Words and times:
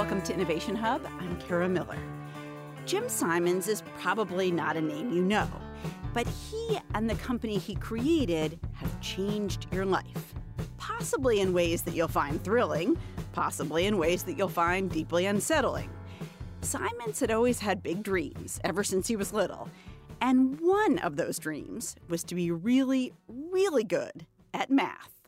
Welcome 0.00 0.22
to 0.22 0.32
Innovation 0.32 0.74
Hub. 0.76 1.06
I'm 1.20 1.38
Kara 1.42 1.68
Miller. 1.68 1.98
Jim 2.86 3.06
Simons 3.06 3.68
is 3.68 3.82
probably 3.98 4.50
not 4.50 4.78
a 4.78 4.80
name 4.80 5.12
you 5.12 5.22
know, 5.22 5.46
but 6.14 6.26
he 6.26 6.78
and 6.94 7.08
the 7.08 7.16
company 7.16 7.58
he 7.58 7.74
created 7.74 8.58
have 8.72 8.98
changed 9.02 9.66
your 9.70 9.84
life. 9.84 10.34
Possibly 10.78 11.40
in 11.40 11.52
ways 11.52 11.82
that 11.82 11.94
you'll 11.94 12.08
find 12.08 12.42
thrilling, 12.42 12.96
possibly 13.32 13.84
in 13.84 13.98
ways 13.98 14.22
that 14.22 14.38
you'll 14.38 14.48
find 14.48 14.90
deeply 14.90 15.26
unsettling. 15.26 15.90
Simons 16.62 17.20
had 17.20 17.30
always 17.30 17.60
had 17.60 17.82
big 17.82 18.02
dreams 18.02 18.58
ever 18.64 18.82
since 18.82 19.06
he 19.06 19.16
was 19.16 19.34
little, 19.34 19.68
and 20.22 20.58
one 20.62 20.96
of 21.00 21.16
those 21.16 21.38
dreams 21.38 21.94
was 22.08 22.24
to 22.24 22.34
be 22.34 22.50
really, 22.50 23.12
really 23.28 23.84
good 23.84 24.24
at 24.54 24.70
math. 24.70 25.19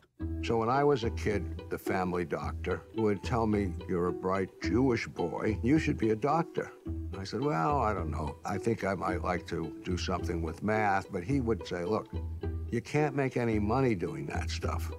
So 0.43 0.57
when 0.57 0.69
I 0.69 0.83
was 0.83 1.03
a 1.03 1.09
kid, 1.11 1.63
the 1.69 1.77
family 1.77 2.25
doctor 2.25 2.81
would 2.95 3.23
tell 3.23 3.47
me, 3.47 3.73
You're 3.87 4.07
a 4.07 4.13
bright 4.13 4.49
Jewish 4.61 5.07
boy, 5.07 5.57
you 5.63 5.79
should 5.79 5.97
be 5.97 6.09
a 6.09 6.15
doctor. 6.15 6.71
I 7.17 7.23
said, 7.23 7.41
Well, 7.41 7.79
I 7.79 7.93
don't 7.93 8.11
know. 8.11 8.37
I 8.43 8.57
think 8.57 8.83
I 8.83 8.93
might 8.95 9.23
like 9.23 9.47
to 9.47 9.73
do 9.83 9.97
something 9.97 10.41
with 10.41 10.63
math. 10.63 11.11
But 11.11 11.23
he 11.23 11.39
would 11.39 11.67
say, 11.67 11.85
Look, 11.85 12.07
you 12.71 12.81
can't 12.81 13.15
make 13.15 13.37
any 13.37 13.59
money 13.59 13.95
doing 13.95 14.25
that 14.27 14.49
stuff. 14.49 14.91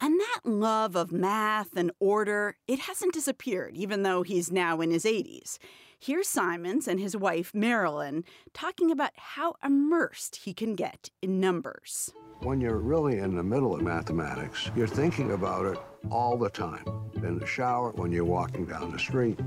And 0.00 0.18
that 0.18 0.40
love 0.44 0.96
of 0.96 1.12
math 1.12 1.76
and 1.76 1.90
order, 2.00 2.56
it 2.66 2.80
hasn't 2.80 3.12
disappeared, 3.12 3.76
even 3.76 4.02
though 4.02 4.22
he's 4.22 4.50
now 4.50 4.80
in 4.80 4.90
his 4.90 5.04
80s. 5.04 5.58
Here's 5.98 6.28
Simons 6.28 6.88
and 6.88 6.98
his 6.98 7.14
wife, 7.14 7.52
Marilyn, 7.52 8.24
talking 8.54 8.90
about 8.90 9.10
how 9.16 9.56
immersed 9.62 10.36
he 10.36 10.54
can 10.54 10.74
get 10.74 11.10
in 11.20 11.38
numbers. 11.38 12.10
When 12.38 12.58
you're 12.58 12.78
really 12.78 13.18
in 13.18 13.36
the 13.36 13.42
middle 13.42 13.74
of 13.74 13.82
mathematics, 13.82 14.70
you're 14.74 14.86
thinking 14.86 15.32
about 15.32 15.66
it 15.66 15.78
all 16.10 16.38
the 16.38 16.48
time. 16.48 16.86
In 17.16 17.38
the 17.38 17.46
shower, 17.46 17.90
when 17.90 18.10
you're 18.10 18.24
walking 18.24 18.64
down 18.64 18.92
the 18.92 18.98
street. 18.98 19.38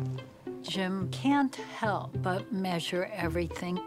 Jim 0.62 1.10
can't 1.10 1.56
help 1.56 2.16
but 2.22 2.54
measure 2.54 3.10
everything. 3.12 3.80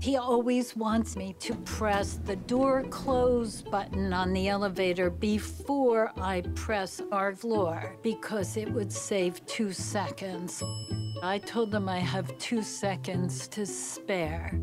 He 0.00 0.16
always 0.16 0.76
wants 0.76 1.16
me 1.16 1.34
to 1.40 1.54
press 1.56 2.20
the 2.24 2.36
door 2.36 2.84
close 2.84 3.62
button 3.62 4.12
on 4.12 4.32
the 4.32 4.48
elevator 4.48 5.10
before 5.10 6.12
I 6.16 6.42
press 6.54 7.02
our 7.10 7.34
floor 7.34 7.96
because 8.02 8.56
it 8.56 8.72
would 8.72 8.92
save 8.92 9.44
two 9.46 9.72
seconds. 9.72 10.62
I 11.22 11.38
told 11.38 11.74
him 11.74 11.88
I 11.88 11.98
have 11.98 12.38
two 12.38 12.62
seconds 12.62 13.48
to 13.48 13.66
spare. 13.66 14.58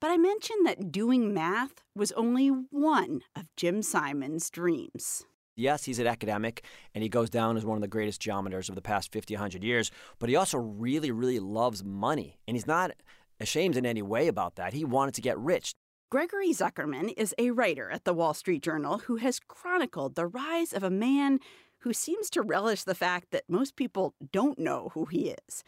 But 0.00 0.12
I 0.12 0.16
mentioned 0.16 0.66
that 0.66 0.92
doing 0.92 1.34
math 1.34 1.82
was 1.94 2.12
only 2.12 2.48
one 2.48 3.22
of 3.36 3.44
Jim 3.56 3.82
Simons' 3.82 4.48
dreams. 4.50 5.26
Yes, 5.56 5.84
he's 5.84 5.98
an 5.98 6.06
academic 6.06 6.64
and 6.94 7.02
he 7.02 7.10
goes 7.10 7.28
down 7.28 7.58
as 7.58 7.66
one 7.66 7.76
of 7.76 7.82
the 7.82 7.88
greatest 7.88 8.22
geometers 8.22 8.70
of 8.70 8.76
the 8.76 8.82
past 8.82 9.12
50, 9.12 9.34
100 9.34 9.62
years, 9.62 9.90
but 10.18 10.30
he 10.30 10.36
also 10.36 10.56
really, 10.56 11.10
really 11.10 11.38
loves 11.38 11.84
money. 11.84 12.38
And 12.48 12.56
he's 12.56 12.66
not 12.66 12.92
ashamed 13.40 13.76
in 13.76 13.86
any 13.86 14.02
way 14.02 14.28
about 14.28 14.56
that. 14.56 14.72
He 14.72 14.84
wanted 14.84 15.14
to 15.14 15.22
get 15.22 15.38
rich. 15.38 15.74
Gregory 16.10 16.50
Zuckerman 16.50 17.14
is 17.16 17.34
a 17.38 17.52
writer 17.52 17.90
at 17.90 18.04
the 18.04 18.14
Wall 18.14 18.34
Street 18.34 18.62
Journal 18.62 18.98
who 18.98 19.16
has 19.16 19.40
chronicled 19.40 20.14
the 20.14 20.26
rise 20.26 20.72
of 20.72 20.82
a 20.82 20.90
man 20.90 21.38
who 21.78 21.92
seems 21.92 22.28
to 22.30 22.42
relish 22.42 22.82
the 22.84 22.94
fact 22.94 23.30
that 23.30 23.48
most 23.48 23.76
people 23.76 24.14
don't 24.32 24.58
know 24.58 24.90
who 24.94 25.06
he 25.06 25.34
is. 25.48 25.64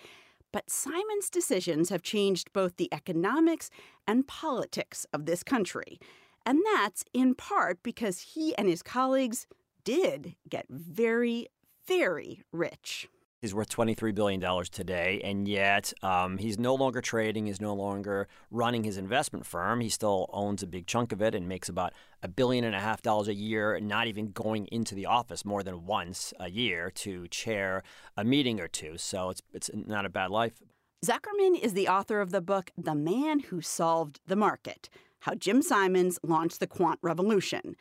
But 0.53 0.69
Simons' 0.69 1.31
decisions 1.31 1.89
have 1.89 2.03
changed 2.03 2.53
both 2.53 2.77
the 2.77 2.93
economics 2.93 3.70
and 4.06 4.27
politics 4.27 5.06
of 5.12 5.25
this 5.25 5.43
country. 5.43 5.98
And 6.45 6.61
that's 6.75 7.05
in 7.15 7.34
part 7.34 7.83
because 7.83 8.20
he 8.34 8.55
and 8.56 8.69
his 8.69 8.83
colleagues 8.83 9.47
did 9.84 10.34
get 10.48 10.67
very, 10.69 11.48
very 11.87 12.43
rich. 12.53 13.09
He's 13.42 13.52
worth 13.52 13.70
$23 13.70 14.14
billion 14.14 14.41
today, 14.70 15.20
and 15.25 15.48
yet 15.48 15.92
um, 16.00 16.38
he's 16.38 16.60
no 16.60 16.76
longer 16.76 17.00
trading, 17.00 17.47
he's 17.47 17.60
no 17.60 17.75
longer 17.75 18.28
running 18.53 18.84
his 18.84 18.97
investment 18.97 19.44
firm. 19.44 19.80
He 19.80 19.88
still 19.88 20.30
owns 20.32 20.62
a 20.62 20.66
big 20.69 20.86
chunk 20.86 21.10
of 21.10 21.20
it 21.20 21.34
and 21.34 21.48
makes 21.48 21.69
about 21.69 21.92
a 22.22 22.28
billion 22.28 22.62
and 22.62 22.76
a 22.76 22.78
half 22.78 23.02
dollars 23.02 23.26
a 23.26 23.34
year, 23.34 23.81
not 23.81 24.06
even 24.06 24.31
going 24.31 24.69
into 24.70 24.94
the 24.94 25.06
office 25.06 25.44
more 25.44 25.64
than 25.64 25.86
once 25.86 26.32
a 26.38 26.50
year 26.50 26.92
to 26.94 27.26
chair 27.26 27.82
a 28.16 28.22
meeting 28.22 28.60
or 28.60 28.69
two. 28.69 28.97
So 28.97 29.31
it's, 29.31 29.42
it's 29.52 29.70
not 29.75 30.06
a 30.06 30.08
bad 30.08 30.31
life. 30.31 30.62
Zuckerman 31.04 31.58
is 31.60 31.75
the 31.75 31.88
author 31.88 32.20
of 32.20 32.31
the 32.31 32.41
book 32.41 32.70
The 32.78 32.94
Man 32.94 33.41
Who 33.41 33.60
Solved 33.60 34.20
the 34.25 34.36
Market 34.36 34.88
How 35.22 35.34
Jim 35.34 35.62
Simons 35.62 36.20
Launched 36.22 36.60
the 36.60 36.69
Quant 36.69 37.00
Revolution. 37.02 37.75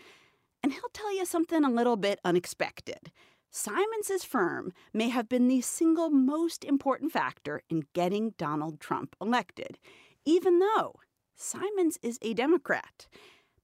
And 0.64 0.74
he'll 0.74 0.90
tell 0.92 1.16
you 1.16 1.28
something 1.28 1.64
a 1.64 1.70
little 1.70 1.98
bit 1.98 2.20
unexpected. 2.26 3.12
Simons's 3.54 4.24
firm 4.24 4.72
may 4.94 5.10
have 5.10 5.28
been 5.28 5.50
the 5.50 5.60
single 5.60 6.10
most 6.10 6.64
important 6.64 7.12
factor 7.12 7.62
in 7.70 7.84
getting 7.94 8.34
Donald 8.38 8.80
Trump 8.80 9.14
elected, 9.22 9.78
even 10.24 10.60
though 10.60 10.96
Simons 11.36 12.00
is 12.02 12.18
a 12.22 12.34
Democrat. 12.34 13.08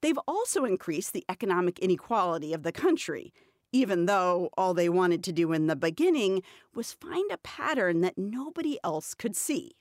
They've 0.02 0.20
also 0.28 0.66
increased 0.66 1.14
the 1.14 1.24
economic 1.30 1.80
inequality 1.80 2.54
of 2.54 2.64
the 2.64 2.74
country, 2.74 3.34
even 3.72 4.08
though 4.08 4.50
all 4.58 4.74
they 4.74 4.90
wanted 4.90 5.24
to 5.24 5.32
do 5.32 5.54
in 5.54 5.68
the 5.68 5.76
beginning 5.76 6.44
was 6.76 6.92
find 6.92 7.32
a 7.32 7.38
pattern 7.38 8.02
that 8.02 8.18
nobody 8.18 8.78
else 8.84 9.14
could 9.14 9.38
see. 9.38 9.78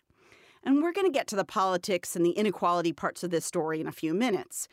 And 0.62 0.82
we're 0.82 0.92
going 0.92 1.06
to 1.06 1.12
get 1.12 1.26
to 1.28 1.36
the 1.36 1.44
politics 1.44 2.14
and 2.14 2.24
the 2.24 2.30
inequality 2.30 2.92
parts 2.92 3.24
of 3.24 3.30
this 3.30 3.44
story 3.44 3.80
in 3.80 3.88
a 3.88 3.92
few 3.92 4.14
minutes. 4.14 4.68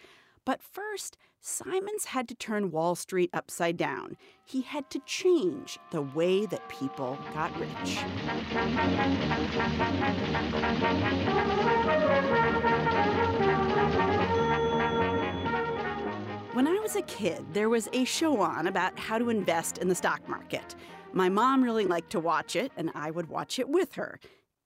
But 0.45 0.61
first, 0.61 1.17
Simons 1.39 2.05
had 2.05 2.27
to 2.27 2.35
turn 2.35 2.71
Wall 2.71 2.95
Street 2.95 3.29
upside 3.33 3.77
down. 3.77 4.17
He 4.43 4.61
had 4.61 4.89
to 4.89 4.99
change 5.05 5.79
the 5.91 6.01
way 6.01 6.45
that 6.45 6.67
people 6.67 7.17
got 7.33 7.57
rich. 7.57 7.97
When 16.53 16.67
I 16.67 16.77
was 16.81 16.95
a 16.97 17.01
kid, 17.03 17.45
there 17.53 17.69
was 17.69 17.87
a 17.93 18.03
show 18.03 18.41
on 18.41 18.67
about 18.67 18.99
how 18.99 19.17
to 19.17 19.29
invest 19.29 19.77
in 19.77 19.87
the 19.87 19.95
stock 19.95 20.27
market. 20.27 20.75
My 21.13 21.29
mom 21.29 21.63
really 21.63 21.85
liked 21.85 22.09
to 22.11 22.19
watch 22.19 22.55
it, 22.55 22.71
and 22.75 22.91
I 22.95 23.11
would 23.11 23.29
watch 23.29 23.59
it 23.59 23.69
with 23.69 23.93
her, 23.95 24.19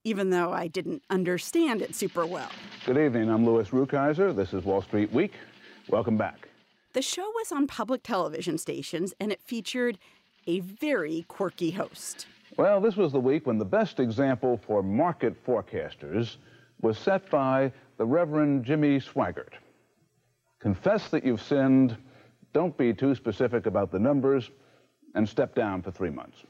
even 0.03 0.31
though 0.31 0.51
I 0.51 0.67
didn't 0.67 1.03
understand 1.09 1.81
it 1.83 1.93
super 1.93 2.25
well. 2.25 2.49
Good 2.85 2.97
evening. 2.97 3.29
I'm 3.29 3.45
Louis 3.45 3.69
Rukeyser. 3.69 4.35
This 4.35 4.53
is 4.53 4.63
Wall 4.63 4.81
Street 4.81 5.11
Week. 5.11 5.33
Welcome 5.89 6.17
back. 6.17 6.49
The 6.93 7.01
show 7.01 7.29
was 7.35 7.51
on 7.51 7.67
public 7.67 8.03
television 8.03 8.57
stations 8.57 9.13
and 9.19 9.31
it 9.31 9.41
featured 9.41 9.97
a 10.45 10.59
very 10.59 11.25
quirky 11.27 11.71
host. 11.71 12.27
Well, 12.57 12.81
this 12.81 12.95
was 12.97 13.11
the 13.11 13.19
week 13.19 13.47
when 13.47 13.57
the 13.57 13.65
best 13.65 13.99
example 13.99 14.59
for 14.65 14.83
market 14.83 15.45
forecasters 15.45 16.37
was 16.81 16.97
set 16.97 17.29
by 17.29 17.71
the 17.97 18.05
Reverend 18.05 18.65
Jimmy 18.65 18.99
Swaggart. 18.99 19.53
Confess 20.59 21.09
that 21.09 21.23
you've 21.23 21.41
sinned, 21.41 21.95
don't 22.53 22.75
be 22.77 22.93
too 22.93 23.15
specific 23.15 23.65
about 23.65 23.91
the 23.91 23.99
numbers, 23.99 24.51
and 25.15 25.27
step 25.27 25.55
down 25.55 25.81
for 25.81 25.91
three 25.91 26.09
months. 26.09 26.43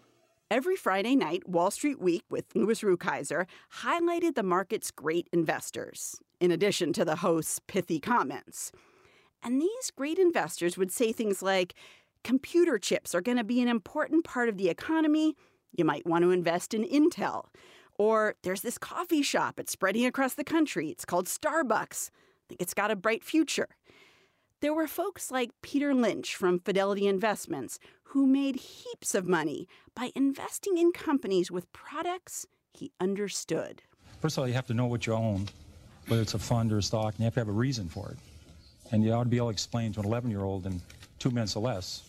Every 0.49 0.77
Friday 0.77 1.15
night, 1.15 1.47
Wall 1.47 1.71
Street 1.71 1.99
Week 1.99 2.23
with 2.29 2.45
Louis 2.55 2.81
Rukeyser 2.81 3.45
highlighted 3.81 4.35
the 4.35 4.43
market's 4.43 4.91
great 4.91 5.27
investors, 5.33 6.15
in 6.39 6.51
addition 6.51 6.93
to 6.93 7.03
the 7.03 7.17
host's 7.17 7.59
pithy 7.67 7.99
comments. 7.99 8.71
And 9.43 9.61
these 9.61 9.91
great 9.95 10.19
investors 10.19 10.77
would 10.77 10.91
say 10.91 11.11
things 11.11 11.41
like 11.41 11.73
computer 12.23 12.77
chips 12.77 13.15
are 13.15 13.21
going 13.21 13.37
to 13.37 13.43
be 13.43 13.61
an 13.61 13.67
important 13.67 14.23
part 14.23 14.49
of 14.49 14.57
the 14.57 14.69
economy. 14.69 15.35
You 15.71 15.85
might 15.85 16.05
want 16.05 16.23
to 16.23 16.31
invest 16.31 16.73
in 16.73 16.83
Intel. 16.83 17.45
Or 17.97 18.35
there's 18.43 18.61
this 18.61 18.77
coffee 18.77 19.23
shop, 19.23 19.59
it's 19.59 19.71
spreading 19.71 20.05
across 20.05 20.35
the 20.35 20.43
country. 20.43 20.89
It's 20.89 21.05
called 21.05 21.25
Starbucks. 21.25 22.09
I 22.09 22.43
think 22.49 22.61
it's 22.61 22.73
got 22.73 22.91
a 22.91 22.95
bright 22.95 23.23
future. 23.23 23.69
There 24.59 24.73
were 24.73 24.87
folks 24.87 25.31
like 25.31 25.51
Peter 25.61 25.93
Lynch 25.93 26.35
from 26.35 26.59
Fidelity 26.59 27.07
Investments 27.07 27.79
who 28.03 28.25
made 28.25 28.55
heaps 28.55 29.13
of 29.13 29.28
money 29.28 29.67
by 29.95 30.11
investing 30.16 30.78
in 30.78 30.91
companies 30.91 31.51
with 31.51 31.72
products 31.73 32.45
he 32.73 32.91
understood. 32.99 33.83
First 34.22 34.37
of 34.37 34.41
all, 34.41 34.47
you 34.47 34.53
have 34.53 34.67
to 34.67 34.73
know 34.73 34.85
what 34.85 35.05
you 35.05 35.13
own, 35.13 35.47
whether 36.07 36.22
it's 36.22 36.33
a 36.33 36.40
fund 36.40 36.72
or 36.72 36.79
a 36.79 36.83
stock, 36.83 37.13
and 37.13 37.19
you 37.19 37.25
have 37.25 37.33
to 37.35 37.40
have 37.40 37.49
a 37.49 37.51
reason 37.51 37.90
for 37.90 38.09
it. 38.09 38.17
And 38.91 39.03
you 39.03 39.11
ought 39.11 39.23
to 39.23 39.29
be 39.29 39.37
able 39.37 39.47
to 39.47 39.51
explain 39.51 39.93
to 39.93 39.99
an 39.99 40.05
11 40.05 40.29
year 40.29 40.43
old 40.43 40.66
in 40.66 40.81
two 41.19 41.31
minutes 41.31 41.55
or 41.55 41.63
less 41.63 42.03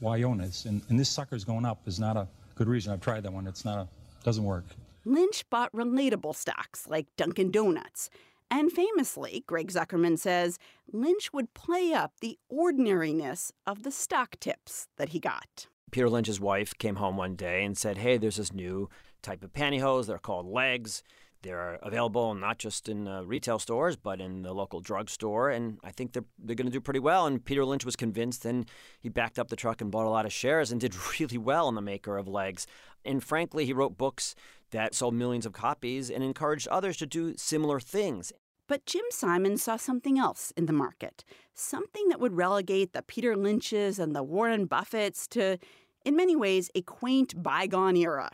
why 0.00 0.16
you 0.16 0.26
own 0.26 0.40
it. 0.40 0.64
And, 0.64 0.82
and 0.88 0.98
this 0.98 1.08
sucker's 1.08 1.44
going 1.44 1.64
up 1.64 1.86
is 1.86 2.00
not 2.00 2.16
a 2.16 2.26
good 2.54 2.68
reason. 2.68 2.92
I've 2.92 3.00
tried 3.00 3.22
that 3.22 3.32
one. 3.32 3.46
It's 3.46 3.64
not 3.64 3.78
a, 3.78 3.88
doesn't 4.24 4.44
work. 4.44 4.64
Lynch 5.04 5.48
bought 5.50 5.72
relatable 5.72 6.34
stocks 6.34 6.86
like 6.88 7.06
Dunkin' 7.16 7.50
Donuts. 7.50 8.10
And 8.50 8.70
famously, 8.70 9.44
Greg 9.46 9.70
Zuckerman 9.70 10.18
says, 10.18 10.58
Lynch 10.92 11.32
would 11.32 11.54
play 11.54 11.92
up 11.92 12.12
the 12.20 12.38
ordinariness 12.48 13.52
of 13.66 13.82
the 13.82 13.90
stock 13.90 14.36
tips 14.40 14.88
that 14.96 15.10
he 15.10 15.18
got. 15.18 15.66
Peter 15.90 16.08
Lynch's 16.08 16.40
wife 16.40 16.76
came 16.78 16.96
home 16.96 17.16
one 17.16 17.36
day 17.36 17.64
and 17.64 17.76
said, 17.76 17.98
Hey, 17.98 18.16
there's 18.16 18.36
this 18.36 18.52
new 18.52 18.88
type 19.22 19.42
of 19.42 19.52
pantyhose. 19.52 20.06
They're 20.06 20.18
called 20.18 20.46
L'eggs 20.46 21.02
They're 21.44 21.78
available 21.82 22.34
not 22.34 22.58
just 22.58 22.88
in 22.88 23.06
uh, 23.06 23.22
retail 23.22 23.58
stores, 23.58 23.96
but 23.96 24.18
in 24.18 24.42
the 24.42 24.54
local 24.54 24.80
drugstore. 24.80 25.50
And 25.50 25.78
I 25.84 25.90
think 25.90 26.14
they're, 26.14 26.24
they're 26.38 26.56
going 26.56 26.66
to 26.66 26.72
do 26.72 26.80
pretty 26.80 27.00
well. 27.00 27.26
And 27.26 27.44
Peter 27.44 27.66
Lynch 27.66 27.84
was 27.84 27.96
convinced, 27.96 28.46
and 28.46 28.66
he 28.98 29.10
backed 29.10 29.38
up 29.38 29.48
the 29.48 29.56
truck 29.56 29.82
and 29.82 29.90
bought 29.90 30.06
a 30.06 30.08
lot 30.08 30.24
of 30.24 30.32
shares 30.32 30.72
and 30.72 30.80
did 30.80 30.94
really 31.20 31.36
well 31.36 31.68
in 31.68 31.74
the 31.74 31.82
maker 31.82 32.16
of 32.16 32.26
L'eggs. 32.26 32.66
And 33.04 33.22
frankly, 33.22 33.66
he 33.66 33.74
wrote 33.74 33.98
books 33.98 34.34
that 34.70 34.94
sold 34.94 35.12
millions 35.12 35.44
of 35.44 35.52
copies 35.52 36.10
and 36.10 36.24
encouraged 36.24 36.66
others 36.68 36.96
to 36.96 37.06
do 37.06 37.36
similar 37.36 37.78
things. 37.78 38.32
But 38.66 38.86
Jim 38.86 39.04
Simons 39.10 39.62
saw 39.62 39.76
something 39.76 40.18
else 40.18 40.50
in 40.56 40.64
the 40.64 40.72
market, 40.72 41.24
something 41.52 42.08
that 42.08 42.20
would 42.20 42.32
relegate 42.32 42.94
the 42.94 43.02
Peter 43.02 43.36
Lynches 43.36 43.98
and 43.98 44.16
the 44.16 44.22
Warren 44.22 44.66
Buffetts 44.66 45.28
to, 45.28 45.58
in 46.06 46.16
many 46.16 46.34
ways, 46.34 46.70
a 46.74 46.80
quaint 46.80 47.42
bygone 47.42 47.96
era. 47.96 48.30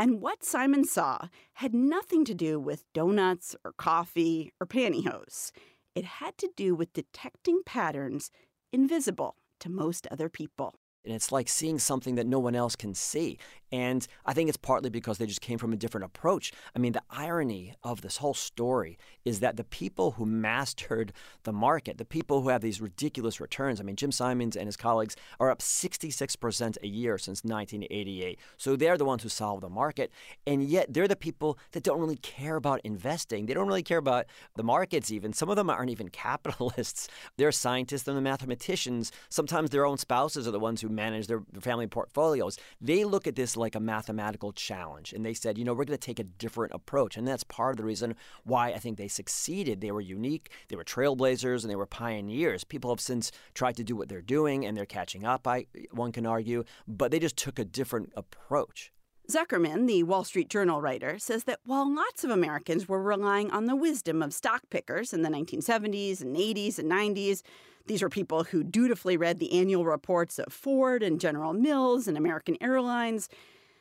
And 0.00 0.22
what 0.22 0.42
Simons 0.42 0.90
saw 0.90 1.28
had 1.52 1.74
nothing 1.74 2.24
to 2.24 2.32
do 2.32 2.58
with 2.58 2.90
donuts 2.94 3.54
or 3.66 3.72
coffee 3.72 4.50
or 4.58 4.66
pantyhose. 4.66 5.52
It 5.94 6.06
had 6.06 6.38
to 6.38 6.48
do 6.56 6.74
with 6.74 6.94
detecting 6.94 7.60
patterns 7.66 8.30
invisible 8.72 9.36
to 9.58 9.68
most 9.68 10.06
other 10.10 10.30
people. 10.30 10.76
And 11.04 11.14
it's 11.14 11.30
like 11.30 11.50
seeing 11.50 11.78
something 11.78 12.14
that 12.14 12.26
no 12.26 12.38
one 12.38 12.54
else 12.54 12.76
can 12.76 12.94
see. 12.94 13.36
And 13.72 14.06
I 14.26 14.32
think 14.32 14.48
it's 14.48 14.56
partly 14.56 14.90
because 14.90 15.18
they 15.18 15.26
just 15.26 15.40
came 15.40 15.58
from 15.58 15.72
a 15.72 15.76
different 15.76 16.04
approach. 16.04 16.52
I 16.74 16.78
mean, 16.78 16.92
the 16.92 17.02
irony 17.10 17.74
of 17.82 18.02
this 18.02 18.16
whole 18.16 18.34
story 18.34 18.98
is 19.24 19.40
that 19.40 19.56
the 19.56 19.64
people 19.64 20.12
who 20.12 20.26
mastered 20.26 21.12
the 21.44 21.52
market, 21.52 21.98
the 21.98 22.04
people 22.04 22.42
who 22.42 22.48
have 22.48 22.62
these 22.62 22.80
ridiculous 22.80 23.40
returns, 23.40 23.80
I 23.80 23.84
mean, 23.84 23.96
Jim 23.96 24.12
Simons 24.12 24.56
and 24.56 24.66
his 24.66 24.76
colleagues 24.76 25.16
are 25.38 25.50
up 25.50 25.60
66% 25.60 26.78
a 26.82 26.86
year 26.86 27.18
since 27.18 27.44
1988. 27.44 28.38
So 28.56 28.76
they're 28.76 28.98
the 28.98 29.04
ones 29.04 29.22
who 29.22 29.28
solve 29.28 29.60
the 29.60 29.68
market. 29.68 30.10
And 30.46 30.64
yet 30.64 30.92
they're 30.92 31.08
the 31.08 31.16
people 31.16 31.58
that 31.72 31.82
don't 31.82 32.00
really 32.00 32.16
care 32.16 32.56
about 32.56 32.80
investing. 32.82 33.46
They 33.46 33.54
don't 33.54 33.68
really 33.68 33.82
care 33.82 33.98
about 33.98 34.26
the 34.56 34.62
markets, 34.62 35.10
even. 35.10 35.32
Some 35.32 35.48
of 35.48 35.56
them 35.56 35.70
aren't 35.70 35.90
even 35.90 36.08
capitalists. 36.20 37.08
They're 37.36 37.52
scientists 37.52 38.08
and 38.08 38.16
the 38.16 38.22
mathematicians. 38.22 39.12
Sometimes 39.28 39.70
their 39.70 39.86
own 39.86 39.98
spouses 39.98 40.48
are 40.48 40.52
the 40.52 40.60
ones 40.60 40.80
who 40.80 40.88
manage 40.88 41.26
their 41.26 41.42
family 41.60 41.86
portfolios. 41.86 42.58
They 42.80 43.04
look 43.04 43.26
at 43.26 43.36
this 43.36 43.56
like 43.60 43.74
a 43.74 43.80
mathematical 43.80 44.52
challenge. 44.52 45.12
And 45.12 45.24
they 45.24 45.34
said, 45.34 45.56
you 45.56 45.64
know, 45.64 45.72
we're 45.72 45.84
going 45.84 45.98
to 45.98 46.06
take 46.06 46.18
a 46.18 46.24
different 46.24 46.74
approach. 46.74 47.16
And 47.16 47.26
that's 47.26 47.44
part 47.44 47.72
of 47.72 47.76
the 47.76 47.84
reason 47.84 48.16
why 48.44 48.70
I 48.70 48.78
think 48.78 48.98
they 48.98 49.08
succeeded. 49.08 49.80
They 49.80 49.92
were 49.92 50.00
unique, 50.00 50.50
they 50.68 50.76
were 50.76 50.84
trailblazers, 50.84 51.62
and 51.62 51.70
they 51.70 51.76
were 51.76 51.86
pioneers. 51.86 52.64
People 52.64 52.90
have 52.90 53.00
since 53.00 53.30
tried 53.54 53.76
to 53.76 53.84
do 53.84 53.94
what 53.94 54.08
they're 54.08 54.20
doing, 54.20 54.66
and 54.66 54.76
they're 54.76 54.86
catching 54.86 55.24
up, 55.24 55.46
I, 55.46 55.66
one 55.92 56.12
can 56.12 56.26
argue, 56.26 56.64
but 56.88 57.10
they 57.10 57.18
just 57.18 57.36
took 57.36 57.58
a 57.58 57.64
different 57.64 58.12
approach. 58.16 58.92
Zuckerman, 59.30 59.86
the 59.86 60.02
Wall 60.02 60.24
Street 60.24 60.48
Journal 60.48 60.80
writer, 60.80 61.18
says 61.18 61.44
that 61.44 61.60
while 61.64 61.88
lots 61.88 62.24
of 62.24 62.30
Americans 62.30 62.88
were 62.88 63.00
relying 63.00 63.50
on 63.52 63.66
the 63.66 63.76
wisdom 63.76 64.22
of 64.22 64.32
stock 64.32 64.62
pickers 64.70 65.12
in 65.12 65.22
the 65.22 65.28
1970s 65.28 66.20
and 66.20 66.34
80s 66.34 66.78
and 66.80 66.90
90s, 66.90 67.42
these 67.90 68.02
were 68.02 68.08
people 68.08 68.44
who 68.44 68.62
dutifully 68.62 69.16
read 69.16 69.40
the 69.40 69.52
annual 69.52 69.84
reports 69.84 70.38
of 70.38 70.52
Ford 70.52 71.02
and 71.02 71.18
General 71.18 71.52
Mills 71.52 72.06
and 72.06 72.16
American 72.16 72.56
Airlines. 72.60 73.28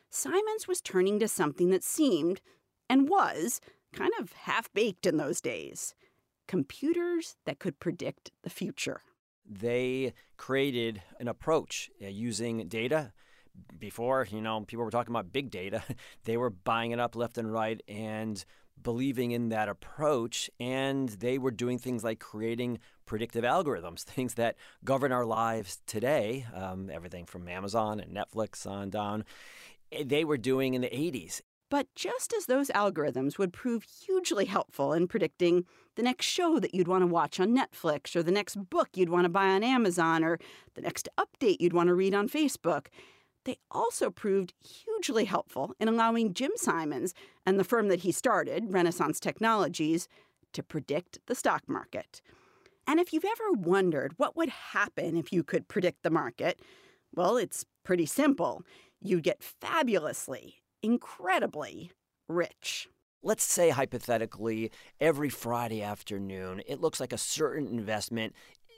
Simons 0.09 0.67
was 0.67 0.81
turning 0.81 1.19
to 1.19 1.27
something 1.27 1.69
that 1.69 1.83
seemed, 1.83 2.41
and 2.89 3.07
was, 3.07 3.61
kind 3.93 4.11
of 4.19 4.33
half 4.33 4.73
baked 4.73 5.05
in 5.05 5.17
those 5.17 5.41
days 5.41 5.93
computers 6.47 7.35
that 7.45 7.59
could 7.59 7.79
predict 7.79 8.31
the 8.41 8.49
future. 8.49 9.01
They 9.47 10.13
created 10.37 11.03
an 11.19 11.27
approach 11.27 11.91
uh, 12.03 12.07
using 12.07 12.67
data. 12.67 13.13
Before, 13.77 14.27
you 14.31 14.41
know, 14.41 14.61
people 14.61 14.85
were 14.85 14.89
talking 14.89 15.13
about 15.13 15.31
big 15.31 15.51
data. 15.51 15.83
they 16.23 16.35
were 16.35 16.49
buying 16.49 16.89
it 16.89 16.99
up 16.99 17.15
left 17.15 17.37
and 17.37 17.53
right 17.53 17.79
and 17.87 18.43
believing 18.81 19.31
in 19.31 19.49
that 19.49 19.69
approach. 19.69 20.49
And 20.59 21.09
they 21.09 21.37
were 21.37 21.51
doing 21.51 21.77
things 21.77 22.03
like 22.03 22.19
creating 22.19 22.79
predictive 23.09 23.43
algorithms, 23.43 24.03
things 24.03 24.35
that 24.35 24.55
govern 24.85 25.11
our 25.11 25.25
lives 25.25 25.79
today, 25.85 26.45
um, 26.55 26.89
everything 26.89 27.25
from 27.25 27.49
Amazon 27.49 27.99
and 27.99 28.15
Netflix 28.15 28.65
on 28.65 28.89
down. 28.89 29.25
Eh, 29.91 30.03
they 30.05 30.23
were 30.23 30.37
doing 30.37 30.75
in 30.75 30.81
the 30.81 30.87
80s. 30.87 31.41
But 31.69 31.87
just 31.95 32.33
as 32.33 32.45
those 32.45 32.69
algorithms 32.69 33.37
would 33.37 33.53
prove 33.53 33.83
hugely 33.83 34.45
helpful 34.45 34.91
in 34.93 35.07
predicting 35.07 35.65
the 35.95 36.01
next 36.01 36.25
show 36.25 36.59
that 36.59 36.73
you'd 36.73 36.87
want 36.87 37.03
to 37.03 37.07
watch 37.07 37.39
on 37.39 37.55
Netflix, 37.55 38.15
or 38.15 38.23
the 38.23 38.31
next 38.31 38.55
book 38.69 38.89
you'd 38.95 39.09
want 39.09 39.25
to 39.25 39.29
buy 39.29 39.49
on 39.49 39.63
Amazon, 39.63 40.23
or 40.23 40.39
the 40.73 40.81
next 40.81 41.07
update 41.19 41.57
you'd 41.59 41.73
want 41.73 41.87
to 41.87 41.93
read 41.93 42.15
on 42.15 42.27
Facebook, 42.27 42.87
they 43.45 43.57
also 43.69 44.09
proved 44.09 44.53
hugely 44.63 45.25
helpful 45.25 45.75
in 45.79 45.87
allowing 45.87 46.33
Jim 46.33 46.51
Simons 46.55 47.13
and 47.45 47.59
the 47.59 47.63
firm 47.63 47.87
that 47.89 47.99
he 47.99 48.11
started, 48.11 48.73
Renaissance 48.73 49.19
Technologies, 49.19 50.07
to 50.53 50.63
predict 50.63 51.19
the 51.27 51.35
stock 51.35 51.63
market. 51.67 52.21
And 52.89 52.99
if 52.99 53.13
you've 53.13 53.23
ever 53.23 53.51
wondered 53.51 54.13
what 54.17 54.35
would 54.35 54.49
happen 54.49 55.15
if 55.15 55.31
you 55.31 55.43
could 55.43 55.67
predict 55.67 56.01
the 56.01 56.09
market, 56.09 56.59
well, 57.13 57.37
it's 57.37 57.63
pretty 57.85 58.07
simple. 58.07 58.63
You'd 58.99 59.21
get 59.21 59.43
fabulously, 59.43 60.55
incredibly 60.81 61.91
rich. 62.27 62.89
Let's 63.21 63.43
say 63.43 63.69
hypothetically, 63.69 64.71
every 64.99 65.29
Friday 65.29 65.83
afternoon, 65.83 66.63
it 66.65 66.81
looks 66.81 66.99
like 66.99 67.13
a 67.13 67.17
certain 67.19 67.67
investment 67.67 68.33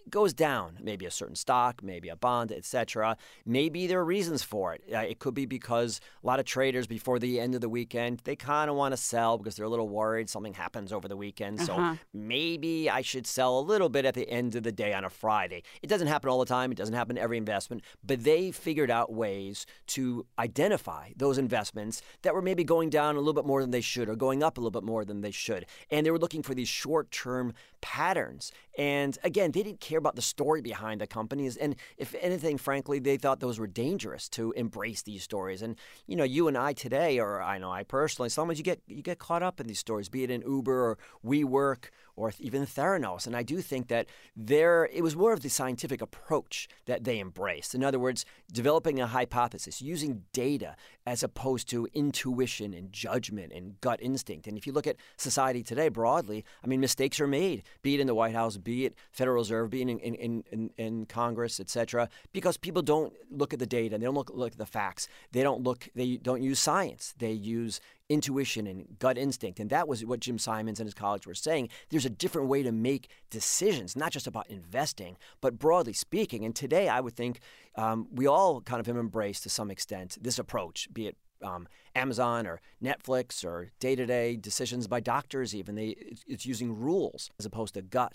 goes 0.10 0.34
down, 0.34 0.78
maybe 0.82 1.06
a 1.06 1.12
certain 1.12 1.36
stock, 1.36 1.84
maybe 1.84 2.10
a 2.10 2.16
bond, 2.16 2.52
etc. 2.52 3.18
Maybe 3.46 3.88
there 3.88 4.00
are 4.00 4.06
reasons 4.06 4.44
for 4.44 4.74
it. 4.74 4.84
Uh, 4.94 5.00
it 5.00 5.20
could 5.20 5.34
be 5.34 5.46
because 5.46 6.02
a 6.24 6.28
lot 6.28 6.40
of 6.40 6.46
traders 6.46 6.88
before 6.88 7.20
the 7.20 7.40
end 7.40 7.56
of 7.56 7.62
the 7.62 7.70
weekend, 7.70 8.22
they 8.24 8.36
kind 8.36 8.70
of 8.70 8.76
want 8.76 8.94
to 8.94 8.98
sell 8.98 9.38
because 9.38 9.56
they're 9.56 9.66
a 9.66 9.70
little 9.70 9.90
worried 9.90 10.30
something 10.30 10.54
happens 10.54 10.92
over 10.92 11.08
the 11.08 11.18
weekend. 11.18 11.60
Uh-huh. 11.62 11.94
So 11.94 12.00
maybe 12.14 12.90
I 12.90 13.02
should 13.02 13.28
sell 13.28 13.60
a 13.60 13.62
little 13.62 13.90
bit 13.90 14.06
at 14.06 14.14
the 14.14 14.30
end 14.30 14.56
of 14.56 14.64
the 14.64 14.72
day 14.72 14.94
on 14.94 15.04
a 15.04 15.10
Friday. 15.10 15.64
It 15.82 15.88
doesn't 15.88 16.08
happen 16.08 16.30
all 16.30 16.40
the 16.40 16.46
time, 16.46 16.72
it 16.72 16.78
doesn't 16.78 16.96
happen 16.96 17.18
every 17.18 17.38
investment, 17.38 17.84
but 18.04 18.24
they 18.24 18.52
figured 18.52 18.90
out 18.90 19.12
ways 19.12 19.66
to 19.88 20.26
identify 20.40 21.12
those 21.16 21.38
investments 21.38 22.02
that 22.22 22.34
were 22.34 22.42
maybe 22.42 22.64
going 22.64 22.90
down 22.90 23.16
a 23.16 23.20
little 23.20 23.34
bit 23.34 23.46
more 23.46 23.62
than 23.62 23.72
they 23.72 23.82
should 23.82 24.10
or 24.10 24.16
going 24.16 24.42
up 24.44 24.58
a 24.58 24.62
little 24.62 24.72
bit 24.72 24.84
more 24.84 25.06
than 25.06 25.22
they 25.22 25.32
should. 25.32 25.66
And 25.90 26.06
they 26.06 26.12
were 26.12 26.20
looking 26.20 26.44
for 26.44 26.54
these 26.54 26.70
short-term 26.70 27.54
patterns. 27.82 28.52
And 28.78 29.18
again, 29.24 29.52
they 29.52 29.64
didn't 29.64 29.82
care 29.82 29.98
about 29.98 30.16
the 30.16 30.22
story 30.22 30.62
behind 30.62 31.02
the 31.02 31.08
companies. 31.08 31.58
And 31.58 31.76
if 31.98 32.16
anything, 32.20 32.58
frankly, 32.58 33.00
they 33.00 33.18
thought 33.18 33.40
those 33.40 33.60
were 33.60 33.68
dangerous 33.68 34.30
to 34.30 34.52
embrace 34.54 35.02
these 35.02 35.24
stories. 35.24 35.62
And 35.62 35.76
you 36.08 36.16
know, 36.16 36.24
you 36.24 36.48
and 36.48 36.58
I 36.58 36.74
today, 36.74 37.20
or 37.20 37.42
I 37.42 37.58
know 37.58 37.72
I 37.72 37.84
personally, 37.84 38.30
sometimes 38.30 38.58
you 38.58 38.64
get 38.64 38.82
you 38.88 39.02
get 39.02 39.20
caught 39.20 39.44
up 39.44 39.60
in 39.60 39.68
these 39.68 39.80
stories, 39.80 40.10
be 40.10 40.24
it 40.24 40.32
in 40.32 40.42
Uber 40.42 40.92
or 40.92 40.98
WeWork 41.26 41.90
or 42.16 42.34
even 42.40 42.66
Theranos. 42.66 43.28
And 43.28 43.36
I 43.36 43.44
do 43.44 43.62
think 43.62 43.88
that 43.88 44.08
there 44.36 44.90
it 44.94 45.02
was 45.02 45.16
more 45.16 45.34
of 45.34 45.42
the 45.42 45.50
scientific 45.50 46.02
approach 46.02 46.68
that 46.86 47.04
they 47.04 47.20
embraced. 47.20 47.76
In 47.76 47.84
other 47.84 48.00
words, 48.00 48.26
developing 48.52 49.00
a 49.00 49.08
hypothesis, 49.08 49.82
using 49.82 50.24
data 50.34 50.76
as 51.06 51.24
opposed 51.24 51.70
to 51.70 51.88
intuition 51.94 52.74
and 52.74 52.92
judgment 52.92 53.52
and 53.54 53.80
gut 53.82 54.00
instinct. 54.02 54.48
And 54.48 54.58
if 54.58 54.68
you 54.68 54.74
look 54.74 54.88
at 54.88 54.98
society 55.18 55.64
today 55.64 55.90
broadly, 55.90 56.46
I 56.64 56.68
mean, 56.68 56.80
mistakes 56.80 57.20
are 57.20 57.28
made, 57.28 57.64
be 57.82 57.96
it 57.96 58.00
in 58.00 58.08
the 58.08 58.16
White 58.16 58.36
House, 58.36 58.58
be 58.58 58.86
it 58.86 58.96
Federal 59.12 59.38
Reserve, 59.38 59.70
be 59.70 59.82
it 59.82 59.90
in, 59.90 60.00
in, 60.00 60.44
in, 60.52 60.70
in 60.78 61.06
Congress, 61.06 61.60
et 61.60 61.70
cetera, 61.70 62.10
because 62.34 62.58
people 62.58 62.82
don't 62.82 63.14
look 63.30 63.54
at 63.54 63.60
the 63.60 63.66
data, 63.66 63.98
they 63.98 64.06
don't 64.06 64.14
look, 64.14 64.32
look 64.34 64.54
at 64.54 64.58
the 64.58 64.66
facts, 64.66 65.08
they 65.32 65.44
don't 65.44 65.64
look, 65.64 65.90
they 65.96 66.18
don't 66.18 66.44
use 66.44 66.60
science, 66.60 67.14
they 67.18 67.32
use 67.32 67.80
intuition 68.12 68.68
and 68.68 69.00
gut 69.00 69.18
instinct. 69.18 69.60
And 69.60 69.70
that 69.70 69.88
was 69.88 70.06
what 70.06 70.20
Jim 70.20 70.38
Simons 70.38 70.80
and 70.80 70.88
his 70.88 70.94
colleagues 70.94 71.26
were 71.26 71.34
saying. 71.34 71.70
There's 71.90 72.06
a 72.06 72.10
different 72.10 72.50
way 72.50 72.62
to 72.64 72.72
make 72.72 73.10
decisions, 73.30 73.96
not 73.96 74.12
just 74.12 74.28
about 74.28 74.50
investing, 74.50 75.18
but 75.40 75.58
broadly 75.58 75.94
speaking. 75.94 76.44
And 76.44 76.56
today, 76.56 76.90
I 76.90 77.00
would 77.00 77.16
think 77.16 77.40
um, 77.76 78.08
we 78.12 78.28
all 78.28 78.62
kind 78.62 78.80
of 78.80 78.88
have 78.88 78.98
embraced 78.98 79.44
to 79.44 79.50
some 79.50 79.72
extent 79.72 80.18
this 80.22 80.38
approach, 80.38 80.90
be 80.94 81.08
it 81.08 81.18
um, 81.42 81.68
Amazon 81.96 82.46
or 82.46 82.62
Netflix 82.84 83.44
or 83.44 83.72
day 83.80 83.96
to 83.96 84.06
day 84.06 84.36
decisions 84.36 84.88
by 84.88 85.00
doctors, 85.00 85.56
even. 85.56 85.76
They, 85.76 85.90
it's, 85.98 86.24
it's 86.28 86.46
using 86.46 86.80
rules 86.80 87.32
as 87.40 87.46
opposed 87.46 87.74
to 87.76 87.82
gut 87.82 88.14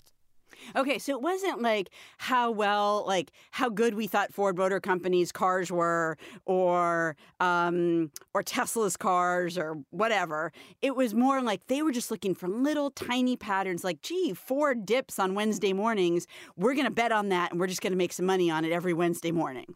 Okay, 0.75 0.99
so 0.99 1.11
it 1.13 1.21
wasn't 1.21 1.61
like 1.61 1.89
how 2.17 2.51
well, 2.51 3.03
like 3.07 3.31
how 3.51 3.69
good 3.69 3.93
we 3.93 4.07
thought 4.07 4.33
Ford 4.33 4.57
Motor 4.57 4.79
Company's 4.79 5.31
cars 5.31 5.71
were, 5.71 6.17
or 6.45 7.15
um, 7.39 8.11
or 8.33 8.43
Tesla's 8.43 8.97
cars, 8.97 9.57
or 9.57 9.77
whatever. 9.91 10.51
It 10.81 10.95
was 10.95 11.13
more 11.13 11.41
like 11.41 11.67
they 11.67 11.81
were 11.81 11.91
just 11.91 12.11
looking 12.11 12.35
for 12.35 12.47
little 12.47 12.91
tiny 12.91 13.37
patterns. 13.37 13.83
Like, 13.83 14.01
gee, 14.01 14.33
Ford 14.33 14.85
dips 14.85 15.19
on 15.19 15.35
Wednesday 15.35 15.73
mornings. 15.73 16.27
We're 16.55 16.73
to 16.85 16.91
bet 16.91 17.11
on 17.11 17.29
that, 17.29 17.51
and 17.51 17.59
we're 17.59 17.67
just 17.67 17.81
to 17.91 17.97
make 17.97 18.13
some 18.13 18.25
money 18.25 18.49
on 18.49 18.65
it 18.65 18.71
every 18.71 18.93
Wednesday 18.93 19.31
morning. 19.31 19.75